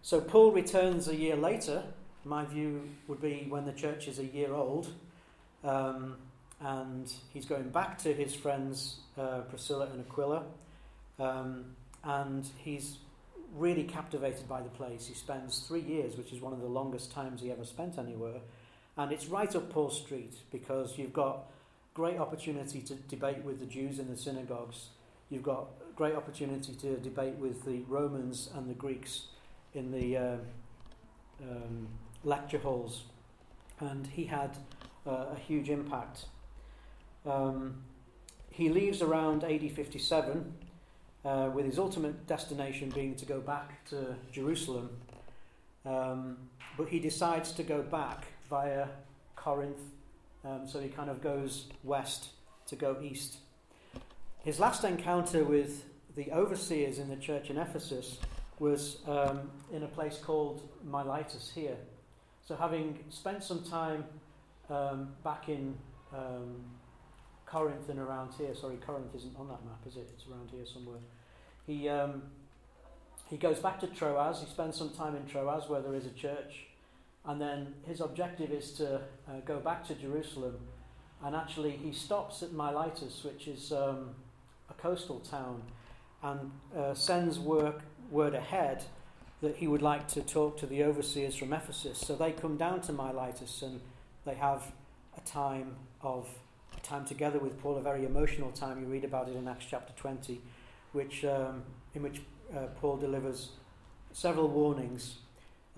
So 0.00 0.20
Paul 0.20 0.52
returns 0.52 1.08
a 1.08 1.14
year 1.14 1.36
later. 1.36 1.82
My 2.24 2.46
view 2.46 2.88
would 3.06 3.20
be 3.20 3.46
when 3.50 3.66
the 3.66 3.72
church 3.72 4.08
is 4.08 4.18
a 4.18 4.24
year 4.24 4.54
old, 4.54 4.88
um, 5.62 6.16
and 6.60 7.12
he's 7.34 7.44
going 7.44 7.68
back 7.68 7.98
to 7.98 8.14
his 8.14 8.34
friends 8.34 8.96
uh, 9.18 9.40
Priscilla 9.40 9.88
and 9.92 10.00
Aquila, 10.00 10.42
um, 11.18 11.64
and 12.02 12.46
he's 12.56 12.96
really 13.54 13.84
captivated 13.84 14.48
by 14.48 14.62
the 14.62 14.70
place. 14.70 15.06
He 15.06 15.14
spends 15.14 15.60
three 15.60 15.80
years, 15.82 16.16
which 16.16 16.32
is 16.32 16.40
one 16.40 16.54
of 16.54 16.60
the 16.60 16.66
longest 16.66 17.12
times 17.12 17.42
he 17.42 17.50
ever 17.50 17.64
spent 17.64 17.98
anywhere 17.98 18.40
and 18.96 19.12
it's 19.12 19.26
right 19.26 19.54
up 19.54 19.70
Paul 19.70 19.90
Street 19.90 20.34
because 20.50 20.96
you've 20.96 21.12
got 21.12 21.50
great 21.94 22.18
opportunity 22.18 22.80
to 22.80 22.94
debate 22.94 23.42
with 23.44 23.60
the 23.60 23.66
Jews 23.66 23.98
in 23.98 24.10
the 24.10 24.16
synagogues. 24.16 24.88
You've 25.30 25.42
got 25.42 25.68
great 25.94 26.14
opportunity 26.14 26.74
to 26.74 26.96
debate 26.98 27.34
with 27.36 27.64
the 27.64 27.80
Romans 27.88 28.50
and 28.54 28.68
the 28.68 28.74
Greeks 28.74 29.28
in 29.74 29.90
the 29.90 30.16
uh, 30.16 30.36
um, 31.42 31.88
lecture 32.24 32.58
halls. 32.58 33.04
And 33.80 34.06
he 34.06 34.24
had 34.24 34.56
uh, 35.06 35.26
a 35.34 35.38
huge 35.46 35.68
impact. 35.68 36.26
Um, 37.26 37.82
he 38.50 38.70
leaves 38.70 39.02
around 39.02 39.44
AD 39.44 39.70
57 39.72 40.54
uh, 41.24 41.50
with 41.52 41.66
his 41.66 41.78
ultimate 41.78 42.26
destination 42.26 42.90
being 42.90 43.14
to 43.16 43.26
go 43.26 43.40
back 43.40 43.84
to 43.90 44.14
Jerusalem. 44.32 44.90
Um, 45.84 46.38
but 46.78 46.88
he 46.88 46.98
decides 46.98 47.52
to 47.52 47.62
go 47.62 47.82
back 47.82 48.26
via 48.48 48.88
Corinth. 49.34 49.80
Um, 50.44 50.66
so 50.66 50.80
he 50.80 50.88
kind 50.88 51.10
of 51.10 51.22
goes 51.22 51.66
west 51.82 52.28
to 52.66 52.76
go 52.76 52.96
east. 53.02 53.38
His 54.44 54.60
last 54.60 54.84
encounter 54.84 55.44
with 55.44 55.84
the 56.14 56.30
overseers 56.32 56.98
in 56.98 57.08
the 57.08 57.16
church 57.16 57.50
in 57.50 57.58
Ephesus 57.58 58.18
was 58.58 58.98
um, 59.06 59.50
in 59.72 59.82
a 59.82 59.88
place 59.88 60.18
called 60.18 60.68
Miletus 60.84 61.52
here. 61.54 61.76
So, 62.46 62.56
having 62.56 62.98
spent 63.10 63.42
some 63.42 63.64
time 63.64 64.04
um, 64.70 65.08
back 65.24 65.48
in 65.48 65.76
um, 66.14 66.64
Corinth 67.44 67.88
and 67.88 67.98
around 67.98 68.32
here, 68.38 68.54
sorry, 68.54 68.76
Corinth 68.76 69.14
isn't 69.14 69.36
on 69.36 69.48
that 69.48 69.64
map, 69.64 69.80
is 69.86 69.96
it? 69.96 70.08
It's 70.14 70.24
around 70.30 70.50
here 70.50 70.64
somewhere. 70.64 71.00
He, 71.66 71.88
um, 71.88 72.22
he 73.28 73.36
goes 73.36 73.58
back 73.58 73.80
to 73.80 73.88
Troas. 73.88 74.40
He 74.40 74.46
spends 74.46 74.76
some 74.76 74.90
time 74.90 75.16
in 75.16 75.26
Troas 75.26 75.68
where 75.68 75.82
there 75.82 75.94
is 75.94 76.06
a 76.06 76.10
church 76.10 76.66
and 77.26 77.40
then 77.40 77.74
his 77.86 78.00
objective 78.00 78.50
is 78.50 78.70
to 78.72 78.96
uh, 78.96 79.40
go 79.44 79.58
back 79.58 79.86
to 79.88 79.94
Jerusalem. 79.94 80.56
And 81.24 81.34
actually, 81.34 81.72
he 81.72 81.92
stops 81.92 82.42
at 82.42 82.52
Miletus, 82.52 83.24
which 83.24 83.48
is 83.48 83.72
um, 83.72 84.10
a 84.70 84.74
coastal 84.74 85.20
town, 85.20 85.62
and 86.22 86.50
uh, 86.76 86.94
sends 86.94 87.38
work, 87.38 87.82
word 88.10 88.34
ahead 88.34 88.84
that 89.42 89.56
he 89.56 89.66
would 89.66 89.82
like 89.82 90.08
to 90.08 90.22
talk 90.22 90.56
to 90.58 90.66
the 90.66 90.82
overseers 90.82 91.36
from 91.36 91.52
Ephesus. 91.52 91.98
So 91.98 92.14
they 92.14 92.32
come 92.32 92.56
down 92.56 92.80
to 92.82 92.92
Miletus 92.92 93.62
and 93.62 93.80
they 94.24 94.34
have 94.34 94.72
a 95.16 95.20
time 95.20 95.76
of 96.00 96.28
a 96.76 96.80
time 96.80 97.04
together 97.04 97.38
with 97.38 97.60
Paul, 97.60 97.76
a 97.76 97.82
very 97.82 98.04
emotional 98.04 98.50
time. 98.50 98.80
You 98.80 98.86
read 98.86 99.04
about 99.04 99.28
it 99.28 99.36
in 99.36 99.46
Acts 99.46 99.66
chapter 99.68 99.92
20, 99.96 100.40
which, 100.92 101.24
um, 101.24 101.62
in 101.94 102.02
which 102.02 102.22
uh, 102.54 102.66
Paul 102.80 102.96
delivers 102.96 103.50
several 104.12 104.48
warnings 104.48 105.16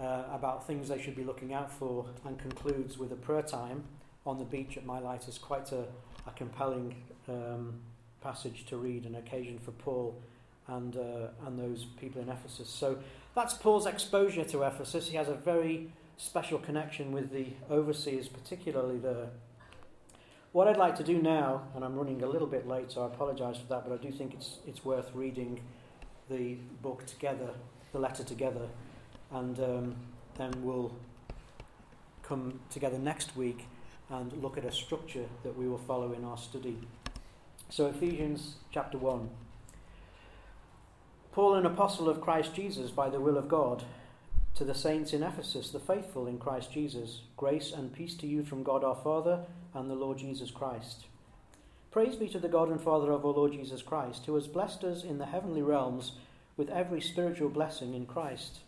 uh, 0.00 0.24
about 0.32 0.66
things 0.66 0.88
they 0.88 1.00
should 1.00 1.16
be 1.16 1.24
looking 1.24 1.52
out 1.52 1.70
for 1.70 2.06
and 2.24 2.38
concludes 2.38 2.98
with 2.98 3.12
a 3.12 3.16
prayer 3.16 3.42
time 3.42 3.84
on 4.26 4.38
the 4.38 4.44
beach 4.44 4.76
at 4.76 4.86
Miletus 4.86 5.38
Quite 5.38 5.72
a, 5.72 5.84
a 6.26 6.30
compelling 6.36 6.94
um, 7.28 7.74
passage 8.20 8.66
to 8.66 8.76
read, 8.76 9.04
an 9.06 9.16
occasion 9.16 9.58
for 9.58 9.72
Paul 9.72 10.20
and, 10.66 10.96
uh, 10.96 11.46
and 11.46 11.58
those 11.58 11.86
people 12.00 12.20
in 12.20 12.28
Ephesus. 12.28 12.68
So 12.68 12.98
that's 13.34 13.54
Paul's 13.54 13.86
exposure 13.86 14.44
to 14.44 14.62
Ephesus. 14.62 15.08
He 15.08 15.16
has 15.16 15.28
a 15.28 15.34
very 15.34 15.90
special 16.16 16.58
connection 16.58 17.12
with 17.12 17.30
the 17.32 17.46
overseers, 17.70 18.28
particularly 18.28 18.98
there. 18.98 19.28
What 20.52 20.66
I'd 20.66 20.76
like 20.76 20.96
to 20.96 21.04
do 21.04 21.20
now, 21.20 21.62
and 21.74 21.84
I'm 21.84 21.94
running 21.96 22.22
a 22.22 22.26
little 22.26 22.46
bit 22.46 22.66
late, 22.66 22.90
so 22.90 23.02
I 23.02 23.06
apologise 23.06 23.58
for 23.58 23.66
that, 23.68 23.88
but 23.88 23.92
I 23.92 24.02
do 24.02 24.10
think 24.10 24.34
it's, 24.34 24.58
it's 24.66 24.84
worth 24.84 25.10
reading 25.14 25.60
the 26.28 26.56
book 26.82 27.06
together, 27.06 27.50
the 27.92 27.98
letter 27.98 28.24
together, 28.24 28.68
and 29.30 29.58
um, 29.60 29.96
then 30.36 30.52
we'll 30.62 30.92
come 32.22 32.60
together 32.70 32.98
next 32.98 33.36
week 33.36 33.66
and 34.10 34.32
look 34.42 34.56
at 34.56 34.64
a 34.64 34.72
structure 34.72 35.26
that 35.42 35.56
we 35.56 35.68
will 35.68 35.78
follow 35.78 36.12
in 36.12 36.24
our 36.24 36.38
study. 36.38 36.78
So, 37.68 37.86
Ephesians 37.86 38.56
chapter 38.72 38.96
1. 38.96 39.28
Paul, 41.32 41.54
an 41.54 41.66
apostle 41.66 42.08
of 42.08 42.20
Christ 42.20 42.54
Jesus 42.54 42.90
by 42.90 43.10
the 43.10 43.20
will 43.20 43.36
of 43.36 43.48
God, 43.48 43.84
to 44.54 44.64
the 44.64 44.74
saints 44.74 45.12
in 45.12 45.22
Ephesus, 45.22 45.70
the 45.70 45.78
faithful 45.78 46.26
in 46.26 46.38
Christ 46.38 46.72
Jesus, 46.72 47.20
grace 47.36 47.72
and 47.72 47.92
peace 47.92 48.14
to 48.16 48.26
you 48.26 48.42
from 48.42 48.62
God 48.62 48.82
our 48.82 48.96
Father 48.96 49.44
and 49.74 49.88
the 49.88 49.94
Lord 49.94 50.18
Jesus 50.18 50.50
Christ. 50.50 51.04
Praise 51.90 52.16
be 52.16 52.28
to 52.28 52.38
the 52.38 52.48
God 52.48 52.68
and 52.68 52.80
Father 52.80 53.12
of 53.12 53.24
our 53.24 53.32
Lord 53.32 53.52
Jesus 53.52 53.82
Christ, 53.82 54.26
who 54.26 54.34
has 54.34 54.48
blessed 54.48 54.82
us 54.84 55.04
in 55.04 55.18
the 55.18 55.26
heavenly 55.26 55.62
realms 55.62 56.12
with 56.56 56.70
every 56.70 57.00
spiritual 57.00 57.50
blessing 57.50 57.94
in 57.94 58.04
Christ. 58.04 58.60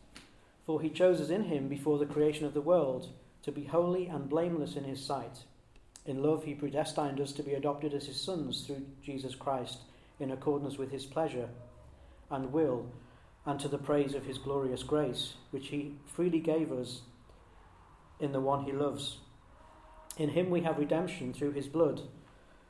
For 0.71 0.81
he 0.81 0.91
chose 0.91 1.21
us 1.21 1.31
in 1.31 1.47
him 1.47 1.67
before 1.67 1.99
the 1.99 2.07
creation 2.07 2.47
of 2.47 2.55
the 2.55 2.61
world 2.61 3.09
to 3.43 3.51
be 3.51 3.65
holy 3.65 4.07
and 4.07 4.29
blameless 4.29 4.77
in 4.77 4.85
his 4.85 5.05
sight. 5.05 5.43
In 6.07 6.23
love, 6.23 6.45
he 6.45 6.55
predestined 6.55 7.21
us 7.21 7.33
to 7.33 7.43
be 7.43 7.55
adopted 7.55 7.93
as 7.93 8.07
his 8.07 8.21
sons 8.21 8.65
through 8.65 8.87
Jesus 9.03 9.35
Christ, 9.35 9.79
in 10.21 10.31
accordance 10.31 10.79
with 10.79 10.93
his 10.93 11.07
pleasure 11.07 11.49
and 12.31 12.53
will, 12.53 12.87
and 13.45 13.59
to 13.59 13.67
the 13.67 13.79
praise 13.79 14.15
of 14.15 14.27
his 14.27 14.39
glorious 14.39 14.85
grace, 14.85 15.35
which 15.51 15.71
he 15.71 15.97
freely 16.07 16.39
gave 16.39 16.71
us 16.71 17.01
in 18.21 18.31
the 18.31 18.39
one 18.39 18.63
he 18.63 18.71
loves. 18.71 19.19
In 20.19 20.29
him 20.29 20.51
we 20.51 20.61
have 20.61 20.79
redemption 20.79 21.33
through 21.33 21.51
his 21.51 21.67
blood, 21.67 22.03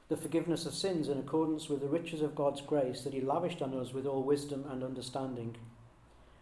the 0.09 0.17
forgiveness 0.17 0.65
of 0.65 0.73
sins 0.73 1.11
in 1.11 1.19
accordance 1.19 1.69
with 1.69 1.83
the 1.83 1.87
riches 1.87 2.23
of 2.23 2.35
God's 2.35 2.63
grace 2.63 3.03
that 3.03 3.13
he 3.13 3.21
lavished 3.21 3.61
on 3.61 3.79
us 3.79 3.93
with 3.93 4.07
all 4.07 4.23
wisdom 4.23 4.65
and 4.71 4.83
understanding. 4.83 5.55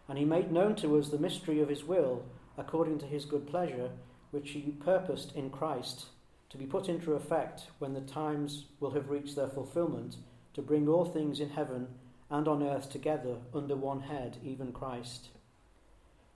And 0.09 0.17
he 0.17 0.25
made 0.25 0.51
known 0.51 0.75
to 0.77 0.97
us 0.97 1.09
the 1.09 1.19
mystery 1.19 1.61
of 1.61 1.69
his 1.69 1.83
will, 1.83 2.25
according 2.57 2.97
to 2.99 3.05
his 3.05 3.25
good 3.25 3.47
pleasure, 3.47 3.91
which 4.31 4.49
he 4.51 4.73
purposed 4.83 5.35
in 5.35 5.51
Christ, 5.51 6.07
to 6.49 6.57
be 6.57 6.65
put 6.65 6.89
into 6.89 7.13
effect 7.13 7.67
when 7.77 7.93
the 7.93 8.01
times 8.01 8.65
will 8.79 8.91
have 8.91 9.11
reached 9.11 9.35
their 9.35 9.47
fulfillment, 9.47 10.17
to 10.55 10.63
bring 10.63 10.87
all 10.87 11.05
things 11.05 11.39
in 11.39 11.51
heaven 11.51 11.87
and 12.31 12.47
on 12.47 12.63
earth 12.63 12.89
together 12.89 13.35
under 13.53 13.75
one 13.75 14.01
head, 14.01 14.37
even 14.43 14.71
Christ. 14.71 15.29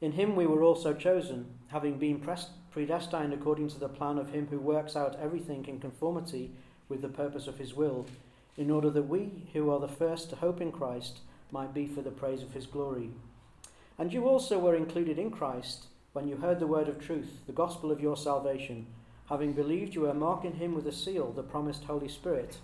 In 0.02 0.12
him 0.12 0.36
we 0.36 0.46
were 0.46 0.64
also 0.64 0.94
chosen, 0.94 1.46
having 1.68 1.98
been 1.98 2.24
predestined 2.72 3.34
according 3.34 3.70
to 3.70 3.80
the 3.80 3.90
plan 3.90 4.20
of 4.20 4.30
him 4.30 4.48
who 4.48 4.60
works 4.60 4.96
out 4.96 5.18
everything 5.20 5.66
in 5.66 5.80
conformity 5.80 6.52
with 6.90 7.02
the 7.02 7.10
purpose 7.10 7.48
of 7.48 7.58
his 7.58 7.74
will, 7.74 8.06
in 8.56 8.70
order 8.70 8.92
that 8.92 9.08
we, 9.08 9.48
who 9.54 9.72
are 9.72 9.80
the 9.80 9.88
first 9.88 10.30
to 10.30 10.36
hope 10.36 10.62
in 10.62 10.72
Christ, 10.72 11.20
might 11.52 11.74
be 11.74 11.88
for 11.88 12.02
the 12.02 12.12
praise 12.12 12.44
of 12.44 12.54
his 12.54 12.68
glory. 12.68 13.12
And 13.98 14.12
you 14.12 14.28
also 14.28 14.60
were 14.60 14.76
included 14.76 15.20
in 15.20 15.32
Christ 15.32 15.86
when 16.14 16.28
you 16.28 16.38
heard 16.38 16.60
the 16.60 16.68
word 16.68 16.88
of 16.88 17.00
truth, 17.00 17.40
the 17.48 17.54
gospel 17.54 17.92
of 17.92 18.02
your 18.02 18.18
salvation. 18.18 18.88
Having 19.30 19.54
believed, 19.54 19.96
you 19.96 20.02
were 20.02 20.14
marked 20.14 20.46
in 20.46 20.54
him 20.54 20.76
with 20.76 20.88
a 20.88 20.92
seal, 20.92 21.32
the 21.32 21.44
promised 21.44 21.86
Holy 21.86 22.10
Spirit, 22.10 22.58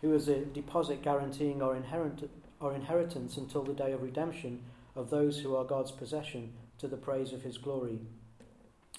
who 0.00 0.14
is 0.14 0.28
a 0.28 0.44
deposit 0.44 1.02
guaranteeing 1.02 1.62
our 1.62 1.76
inheritance 1.76 2.30
our 2.60 2.74
inheritance 2.74 3.36
until 3.36 3.62
the 3.62 3.72
day 3.72 3.92
of 3.92 4.02
redemption 4.02 4.60
of 4.96 5.10
those 5.10 5.38
who 5.38 5.54
are 5.54 5.64
God's 5.64 5.92
possession 5.92 6.52
to 6.78 6.88
the 6.88 6.96
praise 6.96 7.32
of 7.32 7.42
his 7.42 7.58
glory. 7.58 8.00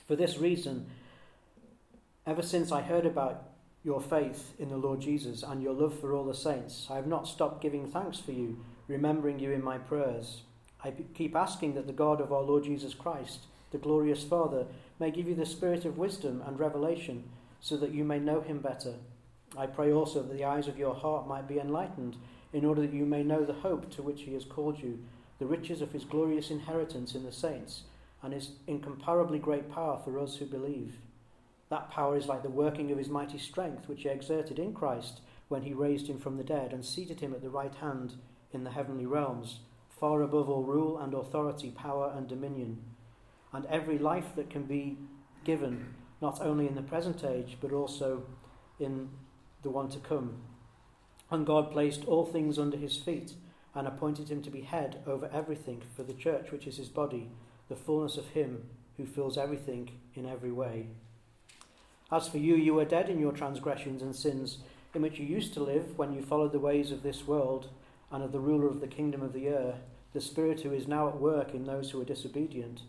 For 0.07 0.15
this 0.15 0.37
reason, 0.37 0.89
ever 2.25 2.41
since 2.41 2.71
I 2.71 2.81
heard 2.81 3.05
about 3.05 3.49
your 3.83 4.01
faith 4.01 4.53
in 4.59 4.69
the 4.69 4.77
Lord 4.77 5.01
Jesus 5.01 5.43
and 5.43 5.61
your 5.61 5.73
love 5.73 5.99
for 5.99 6.13
all 6.13 6.25
the 6.25 6.33
saints, 6.33 6.87
I 6.89 6.95
have 6.95 7.07
not 7.07 7.27
stopped 7.27 7.61
giving 7.61 7.89
thanks 7.91 8.19
for 8.19 8.31
you, 8.31 8.63
remembering 8.87 9.39
you 9.39 9.51
in 9.51 9.63
my 9.63 9.77
prayers. 9.77 10.43
I 10.83 10.93
keep 11.13 11.35
asking 11.35 11.75
that 11.75 11.87
the 11.87 11.93
God 11.93 12.21
of 12.21 12.31
our 12.31 12.41
Lord 12.41 12.63
Jesus 12.63 12.93
Christ, 12.93 13.45
the 13.71 13.77
glorious 13.77 14.23
Father, 14.23 14.65
may 14.99 15.11
give 15.11 15.27
you 15.27 15.35
the 15.35 15.45
spirit 15.45 15.85
of 15.85 15.97
wisdom 15.97 16.41
and 16.45 16.59
revelation 16.59 17.23
so 17.59 17.75
that 17.77 17.93
you 17.93 18.03
may 18.03 18.19
know 18.19 18.41
him 18.41 18.59
better. 18.59 18.95
I 19.57 19.65
pray 19.65 19.91
also 19.91 20.21
that 20.21 20.33
the 20.33 20.45
eyes 20.45 20.67
of 20.67 20.77
your 20.77 20.95
heart 20.95 21.27
might 21.27 21.47
be 21.47 21.59
enlightened 21.59 22.15
in 22.53 22.65
order 22.65 22.81
that 22.81 22.93
you 22.93 23.05
may 23.05 23.23
know 23.23 23.43
the 23.43 23.53
hope 23.53 23.89
to 23.91 24.01
which 24.01 24.21
he 24.21 24.33
has 24.33 24.45
called 24.45 24.79
you, 24.79 24.99
the 25.39 25.45
riches 25.45 25.81
of 25.81 25.91
his 25.91 26.05
glorious 26.05 26.49
inheritance 26.49 27.15
in 27.15 27.23
the 27.23 27.31
saints, 27.31 27.83
and 28.21 28.33
his 28.33 28.51
incomparably 28.67 29.39
great 29.39 29.71
power 29.71 29.99
for 30.03 30.19
us 30.19 30.37
who 30.37 30.45
believe. 30.45 30.95
That 31.69 31.91
power 31.91 32.17
is 32.17 32.27
like 32.27 32.43
the 32.43 32.49
working 32.49 32.91
of 32.91 32.97
his 32.97 33.09
mighty 33.09 33.37
strength, 33.37 33.87
which 33.87 34.03
he 34.03 34.09
exerted 34.09 34.59
in 34.59 34.73
Christ 34.73 35.21
when 35.47 35.63
he 35.63 35.73
raised 35.73 36.07
him 36.07 36.19
from 36.19 36.37
the 36.37 36.43
dead 36.43 36.73
and 36.73 36.83
seated 36.83 37.19
him 37.19 37.33
at 37.33 37.41
the 37.41 37.49
right 37.49 37.73
hand 37.75 38.13
in 38.51 38.63
the 38.63 38.71
heavenly 38.71 39.05
realms, 39.05 39.59
far 39.99 40.21
above 40.21 40.49
all 40.49 40.63
rule 40.63 40.97
and 40.97 41.13
authority, 41.13 41.71
power 41.71 42.13
and 42.15 42.27
dominion, 42.27 42.81
and 43.51 43.65
every 43.65 43.97
life 43.97 44.35
that 44.35 44.49
can 44.49 44.63
be 44.63 44.97
given, 45.43 45.93
not 46.21 46.41
only 46.41 46.67
in 46.67 46.75
the 46.75 46.81
present 46.81 47.23
age, 47.23 47.57
but 47.59 47.71
also 47.71 48.23
in 48.79 49.09
the 49.63 49.69
one 49.69 49.89
to 49.89 49.99
come. 49.99 50.41
And 51.31 51.45
God 51.45 51.71
placed 51.71 52.05
all 52.05 52.25
things 52.25 52.57
under 52.57 52.77
his 52.77 52.97
feet 52.97 53.33
and 53.75 53.87
appointed 53.87 54.29
him 54.29 54.41
to 54.43 54.49
be 54.49 54.61
head 54.61 55.01
over 55.05 55.29
everything 55.33 55.81
for 55.95 56.03
the 56.03 56.13
church, 56.13 56.51
which 56.51 56.65
is 56.65 56.77
his 56.77 56.89
body, 56.89 57.29
the 57.67 57.75
fullness 57.75 58.17
of 58.17 58.29
him 58.29 58.63
who 58.97 59.05
fills 59.05 59.37
everything 59.37 59.91
in 60.15 60.25
every 60.25 60.51
way. 60.51 60.87
As 62.11 62.27
for 62.27 62.37
you, 62.37 62.55
you 62.55 62.73
were 62.73 62.85
dead 62.85 63.09
in 63.09 63.19
your 63.19 63.31
transgressions 63.31 64.01
and 64.01 64.15
sins, 64.15 64.59
in 64.95 65.01
which 65.03 65.19
you 65.19 65.25
used 65.25 65.53
to 65.53 65.63
live 65.63 65.97
when 65.97 66.13
you 66.13 66.21
followed 66.21 66.51
the 66.51 66.59
ways 66.59 66.91
of 66.91 67.03
this 67.03 67.27
world 67.27 67.69
and 68.11 68.23
of 68.23 68.31
the 68.31 68.39
ruler 68.39 68.67
of 68.67 68.81
the 68.81 68.87
kingdom 68.87 69.21
of 69.21 69.33
the 69.33 69.47
air, 69.47 69.75
the 70.13 70.21
Spirit 70.21 70.61
who 70.61 70.73
is 70.73 70.87
now 70.87 71.07
at 71.07 71.19
work 71.19 71.53
in 71.53 71.65
those 71.65 71.91
who 71.91 72.01
are 72.01 72.05
disobedient. 72.05 72.81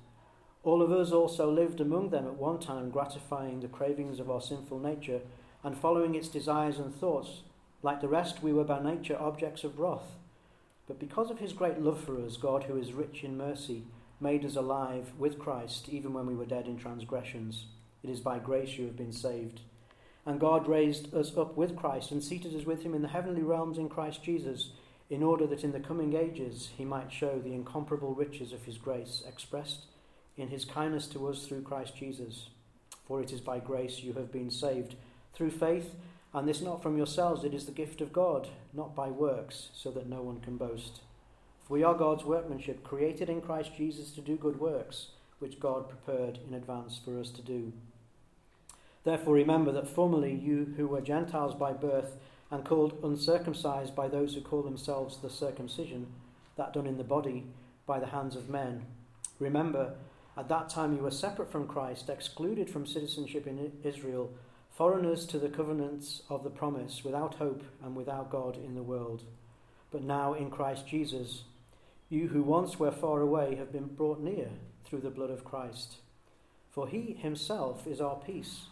All 0.62 0.82
of 0.82 0.92
us 0.92 1.12
also 1.12 1.50
lived 1.50 1.80
among 1.80 2.10
them 2.10 2.26
at 2.26 2.34
one 2.34 2.58
time, 2.58 2.90
gratifying 2.90 3.60
the 3.60 3.68
cravings 3.68 4.20
of 4.20 4.30
our 4.30 4.40
sinful 4.40 4.78
nature 4.78 5.20
and 5.62 5.76
following 5.76 6.14
its 6.14 6.28
desires 6.28 6.78
and 6.78 6.94
thoughts. 6.94 7.40
Like 7.82 8.00
the 8.00 8.08
rest, 8.08 8.42
we 8.42 8.52
were 8.52 8.64
by 8.64 8.82
nature 8.82 9.16
objects 9.18 9.64
of 9.64 9.78
wrath. 9.78 10.16
But 10.86 10.98
because 10.98 11.30
of 11.30 11.38
his 11.38 11.52
great 11.52 11.80
love 11.80 12.02
for 12.02 12.20
us, 12.20 12.36
God, 12.36 12.64
who 12.64 12.76
is 12.76 12.92
rich 12.92 13.22
in 13.22 13.36
mercy, 13.36 13.84
made 14.20 14.44
us 14.44 14.56
alive 14.56 15.12
with 15.18 15.38
Christ 15.38 15.88
even 15.88 16.12
when 16.12 16.26
we 16.26 16.34
were 16.34 16.44
dead 16.44 16.66
in 16.66 16.76
transgressions. 16.76 17.66
It 18.02 18.10
is 18.10 18.20
by 18.20 18.38
grace 18.38 18.76
you 18.76 18.86
have 18.86 18.96
been 18.96 19.12
saved. 19.12 19.60
And 20.26 20.38
God 20.38 20.68
raised 20.68 21.14
us 21.14 21.36
up 21.36 21.56
with 21.56 21.76
Christ 21.76 22.10
and 22.10 22.22
seated 22.22 22.54
us 22.54 22.66
with 22.66 22.82
him 22.82 22.94
in 22.94 23.02
the 23.02 23.08
heavenly 23.08 23.42
realms 23.42 23.78
in 23.78 23.88
Christ 23.88 24.22
Jesus, 24.22 24.70
in 25.10 25.22
order 25.22 25.46
that 25.46 25.64
in 25.64 25.72
the 25.72 25.80
coming 25.80 26.14
ages 26.14 26.70
he 26.78 26.84
might 26.84 27.12
show 27.12 27.38
the 27.38 27.52
incomparable 27.52 28.14
riches 28.14 28.52
of 28.52 28.64
his 28.64 28.78
grace 28.78 29.22
expressed 29.28 29.86
in 30.36 30.48
his 30.48 30.64
kindness 30.64 31.06
to 31.08 31.26
us 31.28 31.46
through 31.46 31.62
Christ 31.62 31.96
Jesus. 31.96 32.48
For 33.06 33.20
it 33.20 33.32
is 33.32 33.40
by 33.40 33.58
grace 33.58 33.98
you 33.98 34.12
have 34.14 34.32
been 34.32 34.50
saved, 34.50 34.94
through 35.34 35.50
faith 35.50 35.94
and 36.32 36.46
this 36.46 36.60
not 36.60 36.82
from 36.82 36.96
yourselves, 36.96 37.44
it 37.44 37.54
is 37.54 37.66
the 37.66 37.72
gift 37.72 38.00
of 38.00 38.12
God, 38.12 38.48
not 38.72 38.94
by 38.94 39.08
works, 39.08 39.70
so 39.74 39.90
that 39.90 40.08
no 40.08 40.22
one 40.22 40.40
can 40.40 40.56
boast. 40.56 41.00
For 41.66 41.74
we 41.74 41.82
are 41.82 41.94
God's 41.94 42.24
workmanship, 42.24 42.84
created 42.84 43.28
in 43.28 43.40
Christ 43.40 43.72
Jesus 43.76 44.12
to 44.12 44.20
do 44.20 44.36
good 44.36 44.60
works, 44.60 45.08
which 45.40 45.58
God 45.58 45.88
prepared 45.88 46.38
in 46.46 46.54
advance 46.54 47.00
for 47.04 47.18
us 47.18 47.30
to 47.30 47.42
do. 47.42 47.72
Therefore, 49.02 49.34
remember 49.34 49.72
that 49.72 49.88
formerly 49.88 50.34
you 50.34 50.74
who 50.76 50.86
were 50.86 51.00
Gentiles 51.00 51.54
by 51.54 51.72
birth 51.72 52.16
and 52.50 52.64
called 52.64 52.98
uncircumcised 53.02 53.94
by 53.94 54.08
those 54.08 54.34
who 54.34 54.40
call 54.40 54.62
themselves 54.62 55.18
the 55.18 55.30
circumcision, 55.30 56.06
that 56.56 56.72
done 56.72 56.86
in 56.86 56.98
the 56.98 57.04
body 57.04 57.44
by 57.86 57.98
the 58.00 58.06
hands 58.06 58.36
of 58.36 58.48
men, 58.48 58.84
remember 59.38 59.94
At 60.36 60.48
that 60.48 60.68
time 60.70 60.94
you 60.96 61.02
were 61.02 61.10
separate 61.10 61.50
from 61.50 61.66
Christ, 61.66 62.08
excluded 62.08 62.70
from 62.70 62.86
citizenship 62.86 63.46
in 63.46 63.72
Israel, 63.84 64.32
foreigners 64.70 65.26
to 65.26 65.38
the 65.38 65.48
covenants 65.48 66.22
of 66.28 66.44
the 66.44 66.50
promise, 66.50 67.04
without 67.04 67.34
hope 67.34 67.62
and 67.84 67.94
without 67.94 68.30
God 68.30 68.56
in 68.56 68.74
the 68.74 68.82
world. 68.82 69.24
But 69.90 70.02
now 70.02 70.34
in 70.34 70.50
Christ 70.50 70.86
Jesus, 70.86 71.42
you 72.08 72.28
who 72.28 72.42
once 72.42 72.78
were 72.78 72.92
far 72.92 73.20
away 73.20 73.56
have 73.56 73.72
been 73.72 73.86
brought 73.86 74.20
near 74.20 74.48
through 74.84 75.00
the 75.00 75.10
blood 75.10 75.30
of 75.30 75.44
Christ. 75.44 75.96
For 76.70 76.88
he 76.88 77.14
himself 77.14 77.86
is 77.86 78.00
our 78.00 78.16
peace, 78.16 78.66